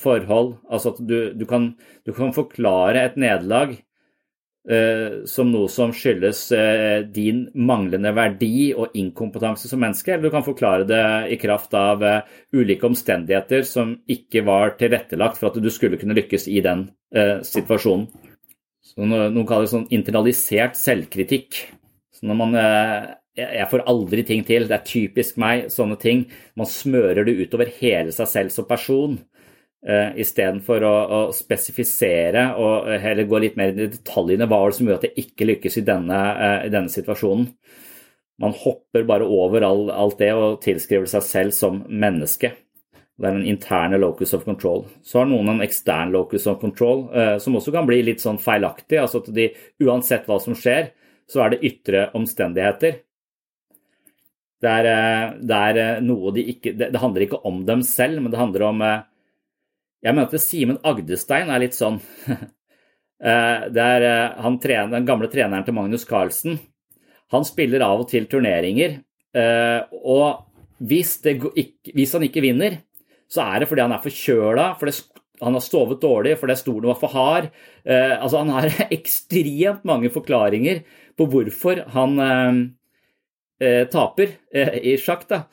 forhold. 0.00 0.56
Altså 0.70 0.94
at 0.94 1.02
du, 1.04 1.18
du, 1.36 1.44
kan, 1.48 1.74
du 2.06 2.14
kan 2.16 2.32
forklare 2.36 3.04
et 3.04 3.18
nederlag 3.20 3.76
Eh, 3.76 3.89
som 5.24 5.48
noe 5.48 5.70
som 5.72 5.92
skyldes 5.96 6.40
eh, 6.52 7.00
din 7.08 7.46
manglende 7.56 8.12
verdi 8.12 8.70
og 8.76 8.92
inkompetanse 8.98 9.70
som 9.70 9.80
menneske, 9.80 10.12
eller 10.12 10.28
du 10.28 10.34
kan 10.34 10.44
forklare 10.44 10.84
det 10.88 11.04
i 11.32 11.38
kraft 11.40 11.72
av 11.78 12.04
eh, 12.04 12.26
ulike 12.52 12.84
omstendigheter 12.90 13.64
som 13.64 13.94
ikke 14.04 14.44
var 14.44 14.76
tilrettelagt 14.80 15.40
for 15.40 15.48
at 15.48 15.56
du 15.62 15.70
skulle 15.72 15.96
kunne 16.00 16.16
lykkes 16.18 16.48
i 16.52 16.60
den 16.64 16.90
situasjonen. 17.10 18.04
Så 18.86 19.02
noen 19.02 19.46
kaller 19.48 19.64
det 19.66 19.72
sånn 19.72 19.88
internalisert 19.90 20.76
selvkritikk. 20.78 21.56
Så 22.14 22.28
når 22.28 22.36
man 22.38 22.54
jeg 23.40 23.66
får 23.70 23.82
aldri 23.90 24.22
ting 24.26 24.44
til, 24.46 24.68
det 24.68 24.76
er 24.76 24.86
typisk 24.86 25.40
meg, 25.42 25.68
sånne 25.74 25.96
ting. 25.98 26.24
Man 26.58 26.68
smører 26.70 27.26
det 27.26 27.34
utover 27.40 27.70
hele 27.80 28.14
seg 28.14 28.30
selv 28.30 28.54
som 28.54 28.68
person. 28.68 29.16
Uh, 29.80 30.12
Istedenfor 30.20 30.84
å, 30.84 30.96
å 31.16 31.18
spesifisere 31.32 32.50
og 32.60 32.90
heller 33.00 33.24
gå 33.24 33.38
litt 33.40 33.54
mer 33.56 33.70
i 33.72 33.86
detaljene. 33.94 34.44
Hva 34.44 34.58
er 34.60 34.72
det 34.72 34.76
som 34.76 34.90
gjør 34.90 34.98
at 34.98 35.06
det 35.06 35.22
ikke 35.22 35.46
lykkes 35.48 35.78
i 35.80 35.84
denne, 35.86 36.18
uh, 36.36 36.58
i 36.66 36.72
denne 36.72 36.92
situasjonen? 36.92 37.46
Man 38.44 38.52
hopper 38.60 39.06
bare 39.08 39.24
over 39.24 39.64
all, 39.64 39.86
alt 39.92 40.20
det 40.20 40.30
og 40.36 40.60
tilskriver 40.64 41.08
seg 41.08 41.24
selv 41.24 41.56
som 41.56 41.80
menneske. 41.88 42.52
Det 43.20 43.28
er 43.28 43.36
den 43.36 43.48
interne 43.48 43.96
locus 44.00 44.32
of 44.36 44.44
control. 44.44 44.86
Så 45.04 45.22
har 45.22 45.28
noen 45.28 45.54
en 45.54 45.64
ekstern 45.64 46.12
locus 46.12 46.46
of 46.48 46.60
control, 46.60 47.02
som 47.40 47.58
også 47.58 47.72
kan 47.74 47.84
bli 47.88 47.98
litt 48.06 48.22
sånn 48.22 48.40
feilaktig. 48.40 48.96
Altså 48.96 49.20
at 49.20 49.28
de, 49.36 49.50
uansett 49.84 50.24
hva 50.24 50.38
som 50.40 50.56
skjer, 50.56 50.88
så 51.28 51.44
er 51.44 51.52
det 51.52 51.60
ytre 51.68 52.06
omstendigheter. 52.16 53.02
Det 54.64 54.72
er, 54.72 55.36
det 55.36 55.60
er 55.68 56.00
noe 56.00 56.32
de 56.32 56.46
ikke 56.54 56.72
det, 56.80 56.94
handler 56.96 57.26
ikke 57.26 57.42
om 57.48 57.60
dem 57.68 57.84
selv, 57.84 58.24
men 58.24 58.32
det 58.32 58.40
handler 58.40 58.66
om 58.70 58.82
jeg 60.00 60.16
mener 60.16 60.30
at 60.30 60.42
Simen 60.42 60.80
Agdestein 60.86 61.50
er 61.52 61.62
litt 61.62 61.76
sånn 61.76 61.98
eh, 62.30 63.68
Det 63.68 63.86
er 63.96 64.06
eh, 64.08 64.40
han, 64.44 64.58
den 64.60 65.08
gamle 65.08 65.30
treneren 65.32 65.66
til 65.66 65.76
Magnus 65.76 66.06
Carlsen. 66.08 66.58
Han 67.34 67.46
spiller 67.46 67.84
av 67.86 68.02
og 68.02 68.08
til 68.10 68.26
turneringer, 68.30 68.98
eh, 69.36 69.80
og 70.00 70.46
hvis, 70.80 71.18
det, 71.22 71.36
hvis 71.94 72.16
han 72.16 72.24
ikke 72.26 72.42
vinner, 72.42 72.80
så 73.30 73.44
er 73.44 73.60
det 73.60 73.68
fordi 73.70 73.84
han 73.84 73.94
er 73.94 74.02
forkjøla, 74.02 74.66
fordi 74.80 74.96
han 75.40 75.56
har 75.56 75.62
sovet 75.62 76.00
dårlig, 76.02 76.34
fordi 76.40 76.56
stolen 76.58 76.88
var 76.90 76.96
for 77.00 77.12
hard. 77.14 77.46
Altså, 77.86 78.40
han 78.40 78.50
har 78.52 78.74
ekstremt 78.98 79.86
mange 79.88 80.10
forklaringer 80.12 80.82
på 81.16 81.26
hvorfor 81.30 81.84
han 81.94 82.18
taper 83.92 84.34
i 84.82 84.96
sjakk. 85.00 85.24
da. 85.30 85.44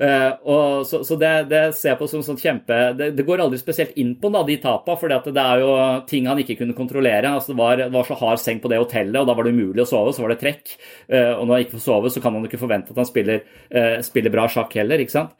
Uh, 0.00 0.32
og 0.48 0.86
så, 0.88 1.02
så 1.04 1.16
det, 1.20 1.30
det, 1.50 1.58
ser 1.76 1.90
jeg 1.90 1.98
på 2.00 2.06
som 2.08 2.22
sånn 2.24 2.38
kjempe 2.40 2.76
det, 2.96 3.10
det, 3.18 3.24
går 3.28 3.42
aldri 3.44 3.58
spesielt 3.60 3.98
inn 4.00 4.14
på 4.16 4.30
da, 4.32 4.40
de 4.48 4.54
tapa, 4.62 4.94
for 4.96 5.12
det 5.12 5.42
er 5.42 5.60
jo 5.60 5.74
ting 6.08 6.28
han 6.30 6.38
ikke 6.40 6.56
kunne 6.62 6.76
kontrollere. 6.76 7.28
altså 7.28 7.52
Det 7.52 7.58
var, 7.58 7.82
var, 7.92 8.06
så 8.08 8.16
hard 8.16 8.40
seng 8.40 8.62
på 8.62 8.70
det 8.72 8.78
hotellet, 8.80 9.18
og 9.20 9.28
da 9.28 9.34
var 9.36 9.44
det 9.44 9.52
umulig 9.52 9.84
å 9.84 9.90
sove, 9.90 10.14
så 10.16 10.24
var 10.24 10.32
det 10.32 10.38
trekk. 10.40 10.72
Uh, 11.04 11.34
og 11.34 11.42
når 11.44 11.52
han 11.52 11.64
ikke 11.66 11.76
får 11.76 11.84
sove, 11.84 12.12
så 12.14 12.22
kan 12.24 12.32
man 12.32 12.48
ikke 12.48 12.62
forvente 12.62 12.94
at 12.94 13.00
han 13.02 13.08
spiller, 13.08 13.42
uh, 13.76 13.98
spiller 14.06 14.32
bra 14.32 14.46
sjakk 14.48 14.78
heller, 14.80 15.04
ikke 15.04 15.18
sant. 15.18 15.36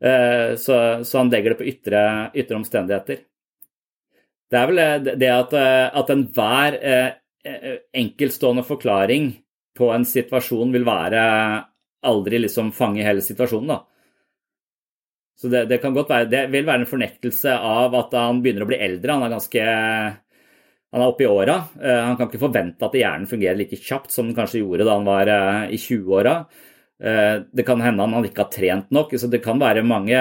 Så, 0.00 0.74
så, 1.04 1.16
han 1.18 1.28
legger 1.28 1.52
det 1.52 1.58
på 1.58 1.66
ytre, 1.68 2.02
ytre, 2.32 2.56
omstendigheter. 2.56 3.18
Det 4.48 4.56
er 4.56 4.70
vel 4.70 5.10
det 5.20 5.28
at, 5.28 5.52
at 5.52 6.12
enhver 6.14 6.78
enkeltstående 8.00 8.64
forklaring 8.64 9.28
på 9.76 9.90
en 9.92 10.08
situasjon 10.08 10.72
vil 10.72 10.88
være 10.88 11.20
aldri 12.08 12.40
liksom 12.40 12.72
fange 12.72 13.04
hele 13.04 13.20
situasjonen, 13.20 13.74
da. 13.74 13.78
Så 15.40 15.48
det, 15.48 15.64
det, 15.70 15.78
kan 15.80 15.94
godt 15.96 16.10
være, 16.12 16.28
det 16.28 16.42
vil 16.52 16.66
være 16.68 16.84
en 16.84 16.90
fornektelse 16.90 17.54
av 17.56 17.94
at 17.96 18.16
han 18.18 18.42
begynner 18.44 18.66
å 18.66 18.68
bli 18.68 18.80
eldre. 18.84 19.16
Han 19.16 19.24
er 19.24 19.32
ganske 19.32 19.62
han 20.90 21.04
er 21.04 21.06
oppe 21.06 21.22
i 21.24 21.30
åra. 21.30 21.54
Han 21.78 22.16
kan 22.18 22.26
ikke 22.26 22.42
forvente 22.42 22.82
at 22.84 22.96
hjernen 22.98 23.28
fungerer 23.30 23.56
like 23.60 23.78
kjapt 23.78 24.10
som 24.12 24.26
den 24.26 24.36
kanskje 24.36 24.64
gjorde 24.64 24.84
da 24.88 24.96
han 24.98 25.06
var 25.06 25.30
i 25.70 25.78
20-åra. 25.78 26.34
Det 27.00 27.64
kan 27.64 27.80
hende 27.80 28.04
han 28.04 28.26
ikke 28.26 28.42
har 28.42 28.50
trent 28.52 28.90
nok. 28.92 29.14
så 29.16 29.30
Det 29.30 29.40
kan 29.44 29.62
være 29.62 29.84
mange, 29.86 30.18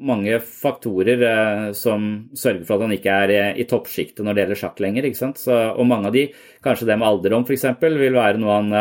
mange 0.00 0.40
faktorer 0.40 1.74
som 1.76 2.08
sørger 2.32 2.64
for 2.64 2.78
at 2.78 2.86
han 2.88 2.96
ikke 2.96 3.18
er 3.26 3.34
i 3.52 3.68
toppsjiktet 3.68 4.24
når 4.24 4.32
det 4.32 4.42
gjelder 4.46 4.62
sjakk 4.62 4.80
lenger. 4.82 5.10
Så, 5.12 5.52
og 5.52 5.86
mange 5.86 6.08
av 6.08 6.16
de, 6.16 6.24
kanskje 6.64 6.88
det 6.88 6.96
med 6.96 7.10
alderdom 7.10 7.44
f.eks., 7.44 7.68
vil 7.84 8.16
være 8.16 8.40
noe 8.40 8.56
han 8.62 8.80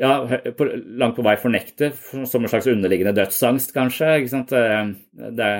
ja, 0.00 0.14
på, 0.56 0.66
langt 1.00 1.18
på 1.18 1.24
vei 1.26 1.36
fornekte, 1.40 1.92
som 2.00 2.42
en 2.42 2.50
slags 2.50 2.70
underliggende 2.72 3.14
dødsangst, 3.18 3.74
kanskje. 3.76 4.14
ikke 4.20 4.32
sant? 4.32 4.54
Det, 5.36 5.50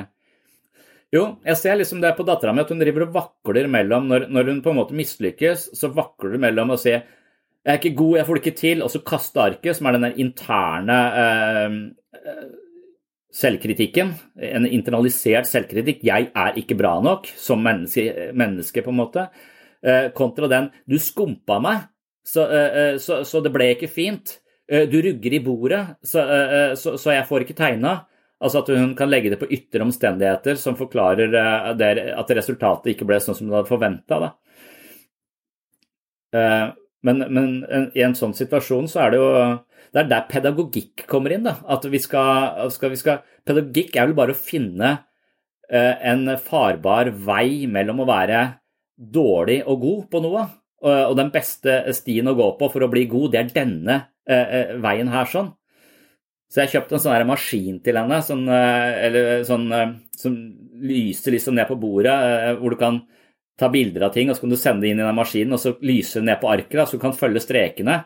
jo, 1.12 1.24
jeg 1.44 1.59
ser 1.61 1.79
liksom 1.81 2.00
det 2.03 2.14
på 2.16 2.26
dattera 2.26 2.55
mi, 2.55 2.62
at 2.64 2.70
hun 2.72 2.81
driver 2.81 3.09
og 3.09 3.16
vakler 3.16 3.66
mellom 3.70 4.07
Når, 4.09 4.29
når 4.31 4.53
hun 4.53 4.61
på 4.64 4.72
en 4.72 4.79
måte 4.79 4.96
mislykkes, 4.96 5.70
så 5.76 5.90
vakler 5.92 6.37
hun 6.37 6.44
mellom 6.46 6.72
å 6.76 6.81
si 6.81 6.94
jeg 7.61 7.74
er 7.74 7.76
ikke 7.76 7.98
god, 7.98 8.14
jeg 8.16 8.24
får 8.26 8.38
det 8.38 8.40
ikke 8.40 8.57
til, 8.57 8.83
og 8.83 8.88
så 8.88 9.03
kaste 9.05 9.40
arket, 9.42 9.76
som 9.76 9.87
er 9.87 9.96
den 9.96 10.05
der 10.07 10.20
interne 10.22 10.94
eh, 11.20 11.74
selvkritikken. 13.37 14.14
En 14.48 14.64
internalisert 14.64 15.48
selvkritikk. 15.48 16.00
Jeg 16.09 16.31
er 16.33 16.57
ikke 16.57 16.79
bra 16.79 16.94
nok 17.05 17.29
som 17.37 17.61
menneske, 17.64 18.31
menneske 18.33 18.85
på 18.87 18.94
en 18.94 19.00
måte. 19.03 19.26
Eh, 19.85 20.09
kontra 20.16 20.48
den 20.48 20.70
du 20.88 20.96
skumpa 21.00 21.61
meg, 21.61 21.85
så, 22.27 22.47
eh, 22.53 22.95
så, 23.01 23.23
så, 23.25 23.41
det 23.45 23.53
ble 23.55 23.73
ikke 23.75 23.91
fint. 23.91 24.39
Du 24.71 25.01
rugger 25.03 25.35
i 25.35 25.41
bordet, 25.43 25.81
så, 26.07 26.23
så 26.79 27.11
jeg 27.11 27.27
får 27.27 27.43
ikke 27.43 27.57
tegna. 27.59 28.05
Altså 28.39 28.61
at 28.61 28.69
hun 28.71 28.93
kan 28.95 29.11
legge 29.11 29.33
det 29.33 29.41
på 29.41 29.49
ytre 29.51 29.83
omstendigheter 29.83 30.55
som 30.55 30.77
forklarer 30.79 31.35
at 31.35 32.31
resultatet 32.39 32.93
ikke 32.93 33.09
ble 33.09 33.19
sånn 33.19 33.35
som 33.35 33.49
hun 33.49 33.57
hadde 33.59 33.67
forventa. 33.67 34.21
Men, 36.31 37.25
men, 37.35 37.51
i 37.99 38.05
en 38.07 38.15
sånn 38.15 38.37
situasjon 38.39 38.87
så 38.93 39.03
er 39.03 39.11
det 39.11 39.19
jo 39.19 39.33
Det 39.91 40.05
er 40.05 40.09
der 40.13 40.31
pedagogikk 40.31 41.03
kommer 41.11 41.35
inn. 41.35 41.43
da, 41.51 41.57
at 41.67 41.91
vi 41.91 41.99
skal, 41.99 42.71
skal, 42.71 42.95
vi 42.95 43.03
skal 43.03 43.25
Pedagogikk 43.43 43.99
er 43.99 44.07
vel 44.07 44.19
bare 44.23 44.39
å 44.39 44.39
finne 44.39 44.95
en 45.67 46.37
farbar 46.39 47.11
vei 47.27 47.67
mellom 47.67 48.05
å 48.05 48.09
være 48.15 48.47
dårlig 48.95 49.63
og 49.67 49.83
god 49.83 50.09
på 50.15 50.23
noe. 50.23 50.47
Og, 50.81 51.14
den 51.19 51.33
beste 51.35 51.83
stien 51.93 52.29
å 52.31 52.37
gå 52.38 52.47
på 52.57 52.71
for 52.73 52.87
å 52.87 52.90
bli 52.93 53.05
god, 53.11 53.35
det 53.35 53.40
er 53.40 53.51
denne 53.53 53.97
uh, 54.31 54.77
veien 54.81 55.11
her 55.12 55.29
sånn. 55.29 55.51
Så 56.51 56.62
jeg 56.62 56.73
kjøpte 56.73 56.97
en 56.97 57.03
sånn 57.05 57.29
maskin 57.29 57.77
til 57.85 57.99
henne 58.01 58.16
sånn, 58.27 58.49
eller 58.51 59.45
sånn, 59.47 59.69
som 60.19 60.38
lyser 60.83 61.37
liksom 61.37 61.55
ned 61.55 61.69
på 61.69 61.77
bordet, 61.79 62.16
hvor 62.59 62.75
du 62.75 62.79
kan 62.81 62.97
ta 63.61 63.69
bilder 63.71 64.07
av 64.09 64.14
ting, 64.14 64.31
og 64.31 64.37
så 64.37 64.45
kan 64.45 64.55
du 64.55 64.59
sende 64.59 64.87
det 64.87 64.95
inn 64.95 65.03
i 65.03 65.05
den 65.05 65.19
maskinen, 65.19 65.55
og 65.55 65.62
så 65.62 65.75
lyser 65.85 66.23
det 66.23 66.31
ned 66.31 66.40
på 66.40 66.51
arket, 66.51 66.81
så 66.88 66.99
du 66.99 67.03
kan 67.03 67.16
følge 67.16 67.43
strekene. 67.45 68.01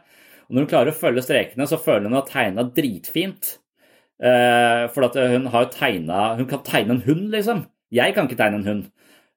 Og 0.49 0.57
når 0.57 0.65
hun 0.65 0.71
klarer 0.73 0.93
å 0.93 0.99
følge 0.99 1.25
strekene, 1.25 1.69
så 1.71 1.81
føler 1.81 2.11
hun 2.11 2.19
at 2.21 2.33
tegna 2.33 2.67
dritfint. 2.77 3.55
Eh, 4.23 4.85
for 4.95 5.09
hun 5.11 5.49
tegna 5.75 6.37
Hun 6.39 6.47
kan 6.47 6.63
tegne 6.63 6.95
en 6.95 7.03
hund, 7.07 7.31
liksom. 7.33 7.65
Jeg 7.91 8.15
kan 8.15 8.29
ikke 8.29 8.39
tegne 8.39 8.61
en 8.61 8.69
hund. 8.69 8.85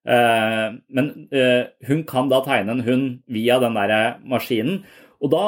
Eh, 0.08 0.67
men 0.96 1.12
eh, 1.36 1.67
hun 1.89 2.06
kan 2.08 2.32
da 2.32 2.39
tegne 2.46 2.78
en 2.78 2.86
hund 2.88 3.10
via 3.28 3.60
den 3.63 3.76
der 3.76 4.22
maskinen. 4.24 4.82
Og 5.22 5.34
da 5.34 5.48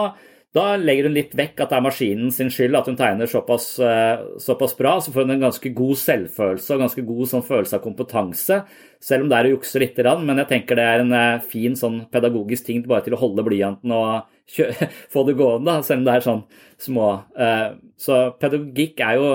da 0.49 0.71
legger 0.81 1.05
hun 1.05 1.13
litt 1.13 1.35
vekk 1.37 1.61
at 1.61 1.69
det 1.69 1.77
er 1.77 1.83
maskinen 1.85 2.31
sin 2.33 2.47
skyld 2.49 2.73
at 2.79 2.87
hun 2.89 2.95
tegner 2.97 3.29
såpass, 3.29 3.67
eh, 3.85 4.21
såpass 4.41 4.73
bra. 4.79 4.95
Så 4.97 5.13
får 5.13 5.27
hun 5.27 5.35
en 5.35 5.43
ganske 5.45 5.69
god 5.77 5.99
selvfølelse 6.01 6.73
og 6.73 6.81
ganske 6.87 7.03
god 7.05 7.29
sånn 7.29 7.45
følelse 7.45 7.77
av 7.77 7.83
kompetanse. 7.83 8.57
Selv 8.99 9.27
om 9.27 9.29
det 9.29 9.37
er 9.37 9.49
å 9.49 9.53
jukse 9.53 9.81
litt, 9.83 10.01
men 10.25 10.41
jeg 10.41 10.49
tenker 10.49 10.75
det 10.75 10.87
er 10.89 11.05
en 11.05 11.13
eh, 11.13 11.45
fin 11.45 11.77
sånn 11.77 12.01
pedagogisk 12.09 12.65
ting 12.65 12.81
bare 12.81 13.05
til 13.05 13.13
å 13.13 13.21
holde 13.21 13.45
blyanten 13.45 13.93
og 13.93 14.25
få 15.13 15.25
det 15.27 15.37
gående, 15.37 15.83
selv 15.85 16.01
om 16.01 16.09
det 16.09 16.17
er 16.17 16.25
sånn 16.25 16.43
små. 16.81 17.09
Eh, 17.37 17.69
så 18.01 18.21
pedagogikk 18.41 19.05
er 19.05 19.21
jo 19.21 19.31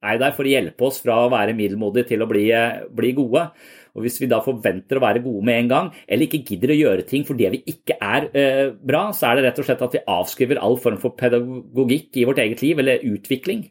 er 0.00 0.20
der 0.20 0.32
for 0.32 0.44
å 0.44 0.52
hjelpe 0.52 0.84
oss 0.84 1.00
fra 1.00 1.16
å 1.24 1.32
være 1.32 1.56
middelmodige 1.56 2.12
til 2.12 2.22
å 2.24 2.28
bli, 2.28 2.46
bli 2.92 3.16
gode. 3.16 3.48
Og 3.94 4.04
Hvis 4.04 4.20
vi 4.22 4.28
da 4.30 4.40
forventer 4.44 4.98
å 4.98 5.02
være 5.04 5.22
gode 5.24 5.44
med 5.46 5.64
en 5.64 5.72
gang, 5.72 5.90
eller 6.06 6.26
ikke 6.26 6.44
gidder 6.46 6.74
å 6.74 6.78
gjøre 6.78 7.08
ting 7.08 7.26
fordi 7.26 7.50
vi 7.56 7.62
ikke 7.74 7.96
er 7.98 8.28
eh, 8.30 8.68
bra, 8.72 9.08
så 9.16 9.30
er 9.30 9.38
det 9.38 9.48
rett 9.48 9.60
og 9.62 9.68
slett 9.68 9.84
at 9.86 9.98
vi 9.98 10.06
avskriver 10.14 10.62
all 10.62 10.78
form 10.80 11.00
for 11.02 11.16
pedagogikk 11.18 12.20
i 12.20 12.26
vårt 12.28 12.42
eget 12.42 12.62
liv, 12.64 12.80
eller 12.82 13.04
utvikling. 13.10 13.66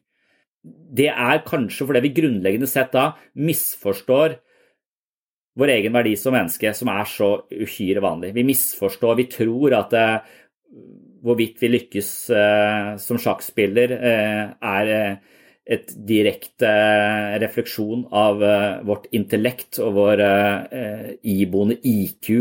Det 0.99 1.07
er 1.09 1.45
kanskje 1.47 1.87
fordi 1.87 2.03
vi 2.03 2.15
grunnleggende 2.17 2.67
sett 2.67 2.91
da 2.91 3.13
misforstår 3.39 4.39
vår 5.59 5.73
egen 5.75 5.95
verdi 5.95 6.13
som 6.19 6.35
menneske, 6.35 6.71
som 6.75 6.91
er 6.91 7.07
så 7.09 7.31
uhyre 7.51 8.03
vanlig. 8.03 8.33
Vi 8.35 8.45
misforstår, 8.47 9.17
vi 9.19 9.27
tror 9.31 9.75
at 9.79 9.95
eh, 9.97 10.37
hvorvidt 11.25 11.59
vi 11.63 11.71
lykkes 11.73 12.11
eh, 12.35 12.93
som 13.01 13.19
sjakkspiller, 13.19 13.95
eh, 13.97 14.43
er 14.75 14.93
eh, 14.93 15.37
et 15.69 15.91
direkte 16.09 16.65
eh, 16.65 17.35
refleksjon 17.43 18.07
av 18.15 18.41
eh, 18.43 18.79
vårt 18.89 19.05
intellekt 19.13 19.77
og 19.83 19.93
vår 19.99 20.23
eh, 20.25 21.11
iboende 21.29 21.77
IQ 21.85 22.31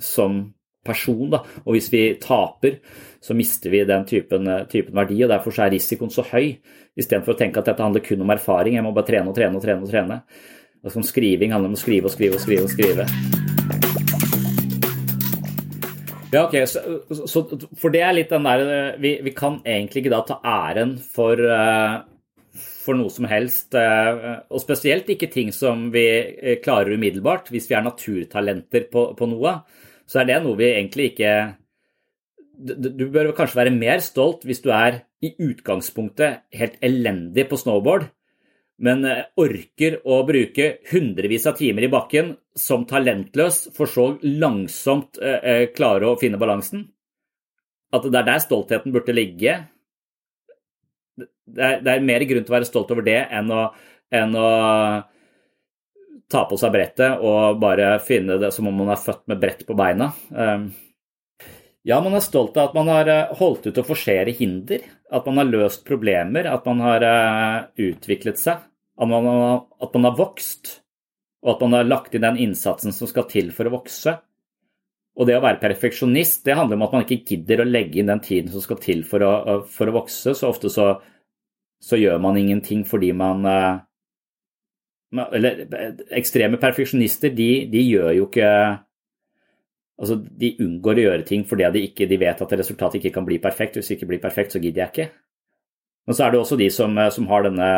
som 0.00 0.40
person. 0.88 1.36
Og 1.36 1.74
hvis 1.74 1.90
vi 1.92 2.02
taper, 2.22 2.78
så 3.20 3.36
mister 3.36 3.74
vi 3.74 3.84
den 3.84 4.06
typen, 4.08 4.48
typen 4.72 4.96
verdi, 4.96 5.20
og 5.24 5.32
derfor 5.34 5.60
er 5.60 5.74
risikoen 5.74 6.12
så 6.14 6.24
høy. 6.30 6.56
Istedenfor 6.98 7.36
å 7.36 7.38
tenke 7.38 7.60
at 7.60 7.68
dette 7.68 7.84
handler 7.84 8.04
kun 8.06 8.24
om 8.24 8.32
erfaring, 8.32 8.78
jeg 8.78 8.86
må 8.86 8.94
bare 8.96 9.10
trene 9.10 9.28
og 9.28 9.36
trene 9.36 9.60
og 9.60 9.64
trene. 9.64 9.84
og 9.84 9.92
trene. 9.92 10.22
Altså, 10.80 11.02
skriving 11.04 11.52
handler 11.52 11.74
om 11.74 11.76
å 11.76 11.84
skrive 11.84 12.08
og 12.08 12.14
skrive 12.14 12.38
og 12.38 12.44
skrive 12.46 12.64
og 12.64 12.72
skrive. 12.72 13.08
Ja, 16.32 16.44
ok, 16.46 16.56
så, 16.68 17.24
så, 17.28 17.42
For 17.80 17.92
det 17.92 18.02
er 18.04 18.12
litt 18.12 18.28
den 18.28 18.44
der 18.44 18.98
Vi, 19.00 19.14
vi 19.24 19.32
kan 19.32 19.62
egentlig 19.64 20.02
ikke 20.02 20.12
da 20.12 20.18
ta 20.28 20.36
æren 20.44 20.98
for 21.00 21.40
uh, 21.40 22.04
for 22.88 22.96
noe 22.96 23.12
som 23.12 23.28
helst. 23.28 23.76
Eh, 23.76 24.40
og 24.48 24.64
spesielt 24.64 25.08
ikke 25.12 25.30
ting 25.32 25.52
som 25.54 25.88
vi 25.94 26.06
eh, 26.08 26.58
klarer 26.64 26.96
umiddelbart. 26.96 27.52
Hvis 27.52 27.68
vi 27.68 27.76
er 27.76 27.86
naturtalenter 27.86 28.88
på, 28.92 29.10
på 29.18 29.30
noe, 29.30 29.58
så 30.08 30.22
er 30.22 30.30
det 30.30 30.42
noe 30.44 30.58
vi 30.58 30.72
egentlig 30.72 31.12
ikke 31.12 31.32
Du 32.58 33.04
bør 33.14 33.28
kanskje 33.36 33.60
være 33.60 33.70
mer 33.70 34.00
stolt 34.02 34.42
hvis 34.42 34.64
du 34.64 34.72
er 34.74 35.04
i 35.22 35.28
utgangspunktet 35.30 36.40
helt 36.58 36.74
elendig 36.82 37.44
på 37.46 37.58
snowboard, 37.60 38.08
men 38.82 39.04
eh, 39.06 39.28
orker 39.38 40.00
å 40.02 40.24
bruke 40.26 40.66
hundrevis 40.90 41.46
av 41.46 41.58
timer 41.58 41.86
i 41.86 41.92
bakken 41.92 42.32
som 42.58 42.86
talentløs, 42.88 43.68
for 43.76 43.90
så 43.90 44.08
langsomt 44.24 45.20
klare 45.76 46.08
å 46.08 46.18
finne 46.18 46.40
balansen. 46.40 46.88
At 47.94 48.06
det 48.10 48.18
er 48.18 48.26
der 48.26 48.42
stoltheten 48.42 48.94
burde 48.94 49.14
ligge 49.14 49.54
det 51.54 51.68
er, 51.68 51.78
det 51.84 51.94
er, 51.94 52.04
mer 52.04 52.24
grunn 52.28 52.44
til 52.44 52.52
å 52.52 52.58
være 52.58 52.68
stolt 52.68 52.90
over 52.94 53.06
det 53.06 53.20
enn 53.34 53.52
å, 53.54 53.62
enn 54.14 54.36
å 54.38 54.50
ta 56.28 56.44
på 56.48 56.58
seg 56.60 56.74
brettet 56.74 57.24
og 57.24 57.60
bare 57.62 57.96
finne 58.04 58.36
det 58.40 58.52
som 58.54 58.68
om 58.68 58.76
man 58.82 58.92
er 58.92 59.00
født 59.00 59.24
med 59.30 59.40
brett 59.40 59.64
på 59.66 59.76
beina. 59.78 60.10
Um, 60.28 60.68
ja, 61.88 62.00
man 62.04 62.18
er 62.18 62.24
stolt 62.24 62.58
av 62.58 62.68
at 62.68 62.76
man 62.76 62.90
har 62.92 63.08
eh, 63.08 63.30
holdt 63.38 63.70
ut 63.70 63.78
å 63.80 63.86
forsere 63.86 64.34
hinder, 64.36 64.82
at 65.14 65.24
man 65.28 65.40
har 65.40 65.48
løst 65.48 65.86
problemer, 65.88 66.44
at 66.50 66.66
man 66.68 66.82
har 66.84 67.04
eh, 67.06 67.58
utviklet 67.88 68.40
seg, 68.40 68.60
at 68.98 69.08
man, 69.08 69.28
at 69.80 69.94
man 69.96 70.08
har 70.10 70.18
vokst, 70.18 70.74
og 71.46 71.54
at 71.54 71.62
man 71.64 71.78
har 71.78 71.88
lagt 71.88 72.16
inn 72.16 72.26
den 72.26 72.40
innsatsen 72.48 72.92
som 72.92 73.08
skal 73.08 73.28
til 73.30 73.52
for 73.56 73.70
å 73.70 73.76
vokse. 73.78 74.18
Og 75.18 75.26
det 75.26 75.38
å 75.38 75.42
være 75.42 75.62
perfeksjonist 75.62 76.44
det 76.46 76.58
handler 76.58 76.78
om 76.78 76.84
at 76.86 76.94
man 76.94 77.06
ikke 77.06 77.32
gidder 77.32 77.62
å 77.62 77.68
legge 77.68 78.02
inn 78.02 78.10
den 78.10 78.22
tiden 78.22 78.52
som 78.52 78.62
skal 78.62 78.78
til 78.82 79.00
for 79.06 79.24
å, 79.24 79.32
for 79.70 79.90
å 79.90 79.96
vokse. 79.96 80.34
Så 80.36 80.50
ofte 80.50 80.70
så, 80.70 80.92
så, 81.80 81.96
gjør 81.96 82.18
man 82.22 82.36
ingenting 82.36 82.84
fordi 82.86 83.12
man 83.12 83.46
eh, 83.46 83.78
Eller 85.32 85.64
ekstreme 86.10 86.58
perfeksjonister, 86.60 87.32
de, 87.32 87.68
de, 87.72 87.84
gjør 87.88 88.12
jo 88.12 88.26
ikke 88.28 88.50
Altså, 89.98 90.14
de 90.14 90.52
unngår 90.62 91.00
å 91.00 91.04
gjøre 91.08 91.24
ting 91.26 91.46
fordi 91.48 91.70
de, 91.74 91.86
ikke, 91.88 92.06
de 92.06 92.18
vet 92.20 92.42
at 92.44 92.52
resultatet 92.60 93.00
ikke 93.00 93.16
kan 93.16 93.24
bli 93.26 93.40
perfekt. 93.42 93.74
Hvis 93.74 93.88
det 93.88 93.96
ikke 93.96 94.06
blir 94.12 94.20
perfekt, 94.22 94.52
så 94.54 94.60
gidder 94.62 94.84
jeg 94.84 94.92
ikke. 94.92 95.06
Men 96.06 96.14
så 96.14 96.22
er 96.22 96.30
det 96.30 96.38
også 96.38 96.58
de 96.60 96.68
som, 96.70 96.94
som 97.10 97.26
har 97.26 97.42
denne 97.48 97.70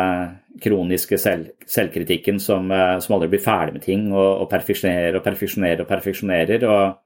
kroniske 0.61 1.17
selv, 1.17 1.49
selvkritikken 1.65 2.37
som, 2.37 2.69
som, 3.01 3.15
aldri 3.15 3.31
blir 3.31 3.41
ferdig 3.41 3.73
med 3.73 3.85
ting 3.87 4.05
og, 4.13 4.43
og 4.43 4.51
perfeksjonerer 4.53 5.17
og 5.17 5.25
perfeksjonerer 5.25 5.81
og 5.81 5.89
perfeksjonerer. 5.89 6.67
og 6.69 7.01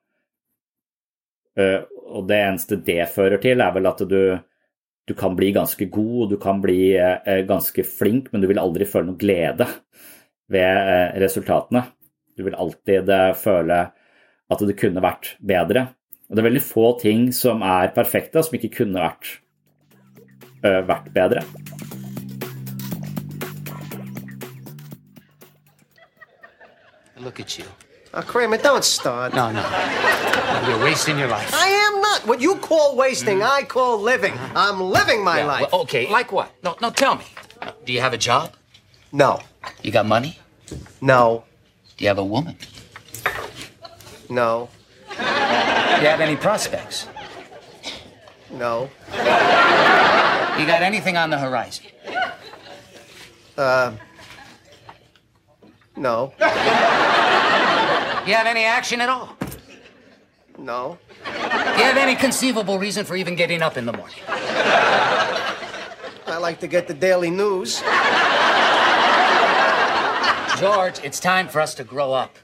Eh, 1.55 1.81
og 2.05 2.27
det 2.27 2.41
eneste 2.43 2.77
det 2.83 3.07
fører 3.13 3.39
til, 3.41 3.63
er 3.63 3.73
vel 3.75 3.87
at 3.89 4.03
du, 4.09 4.19
du 5.05 5.13
kan 5.13 5.35
bli 5.37 5.51
ganske 5.55 5.85
god 5.93 6.31
du 6.33 6.37
kan 6.41 6.61
bli 6.63 6.95
eh, 6.97 7.41
ganske 7.45 7.83
flink, 7.85 8.31
men 8.31 8.41
du 8.41 8.49
vil 8.49 8.61
aldri 8.61 8.87
føle 8.89 9.11
noe 9.11 9.21
glede 9.21 9.67
ved 10.51 10.65
eh, 10.65 11.19
resultatene. 11.21 11.85
Du 12.35 12.43
vil 12.47 12.57
alltid 12.57 13.09
føle 13.39 13.79
at 14.51 14.65
det 14.67 14.77
kunne 14.77 15.03
vært 15.05 15.35
bedre. 15.39 15.87
Og 16.27 16.35
det 16.35 16.41
er 16.41 16.49
veldig 16.49 16.65
få 16.65 16.89
ting 16.99 17.29
som 17.33 17.63
er 17.63 17.93
perfekte, 17.95 18.43
som 18.43 18.57
ikke 18.57 18.73
kunne 18.81 18.99
vært, 18.99 19.29
vært 20.61 21.07
bedre. 21.15 21.45
Look 27.25 27.39
at 27.39 27.57
you. 27.57 27.84
Uh, 28.15 28.21
Kramer, 28.21 28.57
don't 28.57 28.83
start. 28.85 29.33
No, 29.33 29.51
no. 29.51 29.61
You're 30.69 30.79
wasting 30.81 31.19
your 31.19 31.27
life. 31.27 31.53
I 31.53 31.67
am 31.67 32.01
not. 32.01 32.25
What 32.25 32.39
you 32.39 32.55
call 32.55 32.95
wasting, 32.95 33.43
I 33.43 33.63
call 33.63 33.99
living. 34.01 34.33
I'm 34.55 34.79
living 34.81 35.21
my 35.23 35.39
Yeah, 35.39 35.45
life. 35.47 35.69
well, 35.71 35.81
okay, 35.81 36.09
like 36.09 36.31
what? 36.31 36.49
No, 36.63 36.77
no, 36.81 36.91
tell 36.91 37.15
me. 37.15 37.25
Do 37.85 37.91
you 37.91 37.99
have 37.99 38.13
a 38.13 38.17
job? 38.17 38.53
No. 39.11 39.41
You 39.83 39.91
got 39.91 40.05
money? 40.05 40.39
No. 41.01 41.43
Do 41.97 42.05
you 42.05 42.07
have 42.07 42.17
a 42.17 42.23
woman? 42.23 42.55
No. 44.29 44.69
Do 45.09 45.15
you 45.15 46.07
have 46.07 46.21
any 46.21 46.37
prospects? 46.37 47.07
No. 48.51 48.89
You 49.11 50.65
got 50.65 50.81
anything 50.81 51.17
on 51.17 51.29
the 51.31 51.37
horizon? 51.37 51.85
Uh. 53.57 53.91
No. 55.97 56.33
You 58.25 58.33
have 58.33 58.47
any 58.47 58.65
action 58.65 59.01
at 59.01 59.09
all? 59.09 59.37
No. 60.57 60.97
Do 61.23 61.31
you 61.31 61.85
have 61.85 61.97
any 61.97 62.15
conceivable 62.15 62.79
reason 62.79 63.05
for 63.05 63.15
even 63.15 63.35
getting 63.35 63.61
up 63.61 63.77
in 63.77 63.85
the 63.85 63.93
morning? 63.93 64.17
I 66.25 66.37
like 66.41 66.59
to 66.61 66.67
get 66.67 66.87
the 66.87 66.95
daily 66.95 67.29
news. 67.29 67.83
George, 70.57 70.97
it's 71.03 71.19
time 71.19 71.47
for 71.47 71.61
us 71.61 71.75
to 71.75 71.83
grow 71.83 72.13
up 72.13 72.35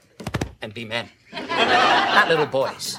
and 0.62 0.72
be 0.72 0.84
men, 0.84 1.08
not 1.32 2.28
little 2.28 2.46
boys. 2.46 2.98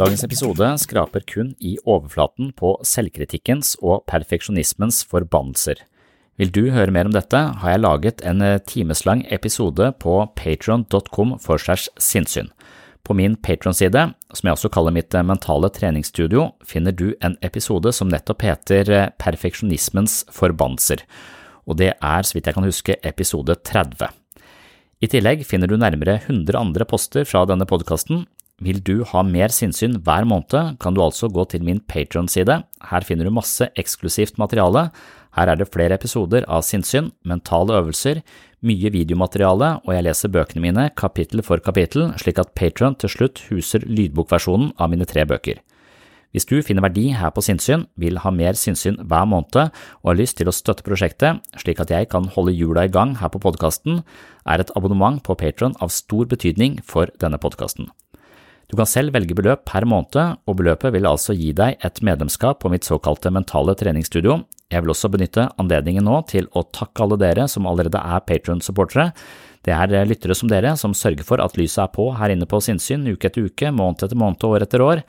Dagens 0.00 0.24
episode 0.24 0.78
skraper 0.80 1.20
kun 1.28 1.54
i 1.60 1.76
overflaten 1.84 2.52
på 2.56 2.78
selvkritikkens 2.82 3.76
og 3.82 4.06
perfeksjonismens 4.08 5.04
forbannelser. 5.04 5.84
Vil 6.40 6.52
du 6.52 6.62
høre 6.72 6.92
mer 6.94 7.08
om 7.08 7.12
dette, 7.12 7.36
har 7.36 7.74
jeg 7.74 7.82
laget 7.82 8.22
en 8.24 8.40
timeslang 8.64 9.26
episode 9.34 9.90
på 10.00 10.14
patron.com 10.38 11.36
for 11.42 11.60
segs 11.60 11.90
sinnssyn. 12.00 12.48
På 13.02 13.16
min 13.18 13.34
Patron-side, 13.36 14.06
som 14.32 14.48
jeg 14.48 14.54
også 14.54 14.70
kaller 14.72 14.94
mitt 14.94 15.12
mentale 15.26 15.68
treningsstudio, 15.74 16.52
finner 16.64 16.94
du 16.94 17.12
en 17.20 17.34
episode 17.42 17.90
som 17.92 18.08
nettopp 18.08 18.44
heter 18.46 18.92
Perfeksjonismens 19.20 20.22
forbannelser, 20.32 21.02
og 21.66 21.78
det 21.82 21.92
er, 21.98 22.24
så 22.24 22.36
vidt 22.36 22.48
jeg 22.48 22.56
kan 22.56 22.66
huske, 22.66 22.98
episode 23.06 23.58
30. 23.68 24.08
I 25.02 25.10
tillegg 25.10 25.42
finner 25.46 25.66
du 25.66 25.74
nærmere 25.76 26.20
100 26.22 26.54
andre 26.58 26.86
poster 26.86 27.26
fra 27.26 27.42
denne 27.50 27.66
podkasten. 27.66 28.24
Vil 28.62 28.78
du 28.86 29.02
ha 29.10 29.24
mer 29.26 29.50
sinnssyn 29.50 29.98
hver 30.06 30.26
måned, 30.30 30.76
kan 30.78 30.94
du 30.94 31.02
altså 31.02 31.26
gå 31.26 31.44
til 31.50 31.66
min 31.66 31.82
Patron-side. 31.90 32.60
Her 32.90 33.06
finner 33.06 33.26
du 33.26 33.34
masse 33.34 33.66
eksklusivt 33.78 34.38
materiale. 34.38 34.92
Her 35.32 35.48
er 35.48 35.58
det 35.58 35.70
flere 35.72 35.96
episoder 35.96 36.44
av 36.44 36.64
sinnssyn, 36.66 37.10
mentale 37.24 37.78
øvelser, 37.80 38.20
mye 38.62 38.92
videomateriale, 38.94 39.74
og 39.82 39.94
jeg 39.94 40.06
leser 40.06 40.32
bøkene 40.32 40.62
mine 40.62 40.88
kapittel 40.98 41.42
for 41.46 41.62
kapittel, 41.64 42.10
slik 42.20 42.38
at 42.38 42.52
Patron 42.58 42.96
til 43.00 43.10
slutt 43.10 43.46
huser 43.48 43.86
lydbokversjonen 43.88 44.74
av 44.78 44.92
mine 44.92 45.08
tre 45.08 45.24
bøker. 45.26 45.62
Hvis 46.32 46.46
du 46.48 46.62
finner 46.64 46.84
verdi 46.84 47.10
her 47.12 47.32
på 47.32 47.42
sinnssyn, 47.44 47.84
vil 48.00 48.20
ha 48.24 48.30
mer 48.32 48.56
sinnssyn 48.56 48.96
hver 49.04 49.26
måned 49.28 49.58
og 49.68 50.06
har 50.08 50.16
lyst 50.16 50.38
til 50.38 50.48
å 50.48 50.54
støtte 50.56 50.84
prosjektet 50.86 51.42
slik 51.60 51.82
at 51.82 51.92
jeg 51.92 52.08
kan 52.12 52.30
holde 52.32 52.54
hjula 52.56 52.86
i 52.86 52.92
gang 52.92 53.18
her 53.20 53.32
på 53.32 53.40
podkasten, 53.42 54.00
er 54.48 54.62
et 54.62 54.72
abonnement 54.76 55.20
på 55.20 55.36
Patron 55.36 55.76
av 55.84 55.92
stor 55.92 56.28
betydning 56.30 56.78
for 56.88 57.12
denne 57.20 57.40
podkasten. 57.40 57.90
Du 58.72 58.78
kan 58.78 58.88
selv 58.88 59.12
velge 59.12 59.36
beløp 59.36 59.66
per 59.68 59.84
måned, 59.84 60.38
og 60.48 60.56
beløpet 60.56 60.94
vil 60.94 61.04
altså 61.04 61.36
gi 61.36 61.50
deg 61.52 61.76
et 61.84 62.00
medlemskap 62.00 62.62
på 62.62 62.70
mitt 62.72 62.88
såkalte 62.88 63.28
mentale 63.28 63.74
treningsstudio. 63.76 64.38
Jeg 64.72 64.80
vil 64.80 64.94
også 64.94 65.10
benytte 65.12 65.50
anledningen 65.60 66.06
nå 66.08 66.22
til 66.30 66.48
å 66.56 66.64
takke 66.72 67.04
alle 67.04 67.18
dere 67.20 67.44
som 67.50 67.68
allerede 67.68 68.00
er 68.00 68.24
Patron-supportere. 68.24 69.10
Det 69.62 69.74
er 69.76 70.08
lyttere 70.08 70.34
som 70.34 70.50
dere 70.50 70.72
som 70.80 70.96
sørger 70.96 71.26
for 71.28 71.42
at 71.44 71.58
lyset 71.60 71.84
er 71.84 71.92
på 71.92 72.08
her 72.16 72.32
inne 72.32 72.48
på 72.48 72.60
sinnssyn 72.64 73.04
uke 73.12 73.28
etter 73.28 73.46
uke, 73.46 73.70
måned 73.70 74.02
etter 74.02 74.18
måned 74.18 74.48
år 74.48 74.64
etter 74.64 74.82
år. 74.82 75.04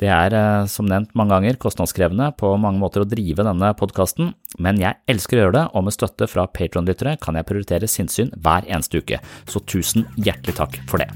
Det 0.00 0.08
er, 0.08 0.32
som 0.72 0.86
nevnt 0.88 1.12
mange 1.18 1.34
ganger, 1.34 1.58
kostnadskrevende 1.60 2.30
på 2.40 2.54
mange 2.56 2.80
måter 2.80 3.04
å 3.04 3.08
drive 3.08 3.44
denne 3.44 3.74
podkasten, 3.76 4.32
men 4.56 4.80
jeg 4.80 4.96
elsker 5.12 5.36
å 5.36 5.42
gjøre 5.42 5.56
det, 5.58 5.66
og 5.76 5.84
med 5.84 5.96
støtte 5.96 6.30
fra 6.30 6.46
Patron-lyttere 6.48 7.18
kan 7.20 7.36
jeg 7.36 7.48
prioritere 7.50 7.90
sinnssyn 7.90 8.32
hver 8.40 8.64
eneste 8.64 9.04
uke, 9.04 9.20
så 9.44 9.60
tusen 9.68 10.08
hjertelig 10.16 10.56
takk 10.62 10.80
for 10.88 11.04
det. 11.04 11.10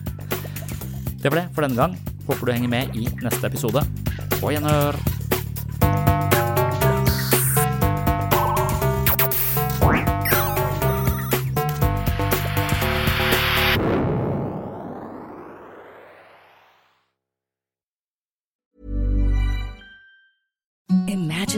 Det 1.16 1.32
var 1.32 1.40
det 1.40 1.48
for 1.56 1.64
denne 1.64 1.80
gang. 1.80 1.96
Håper 2.28 2.44
du 2.44 2.56
henger 2.58 2.76
med 2.76 2.96
i 3.00 3.08
neste 3.24 3.48
episode. 3.48 3.88
På 4.36 4.52
gjenhør! 4.52 5.00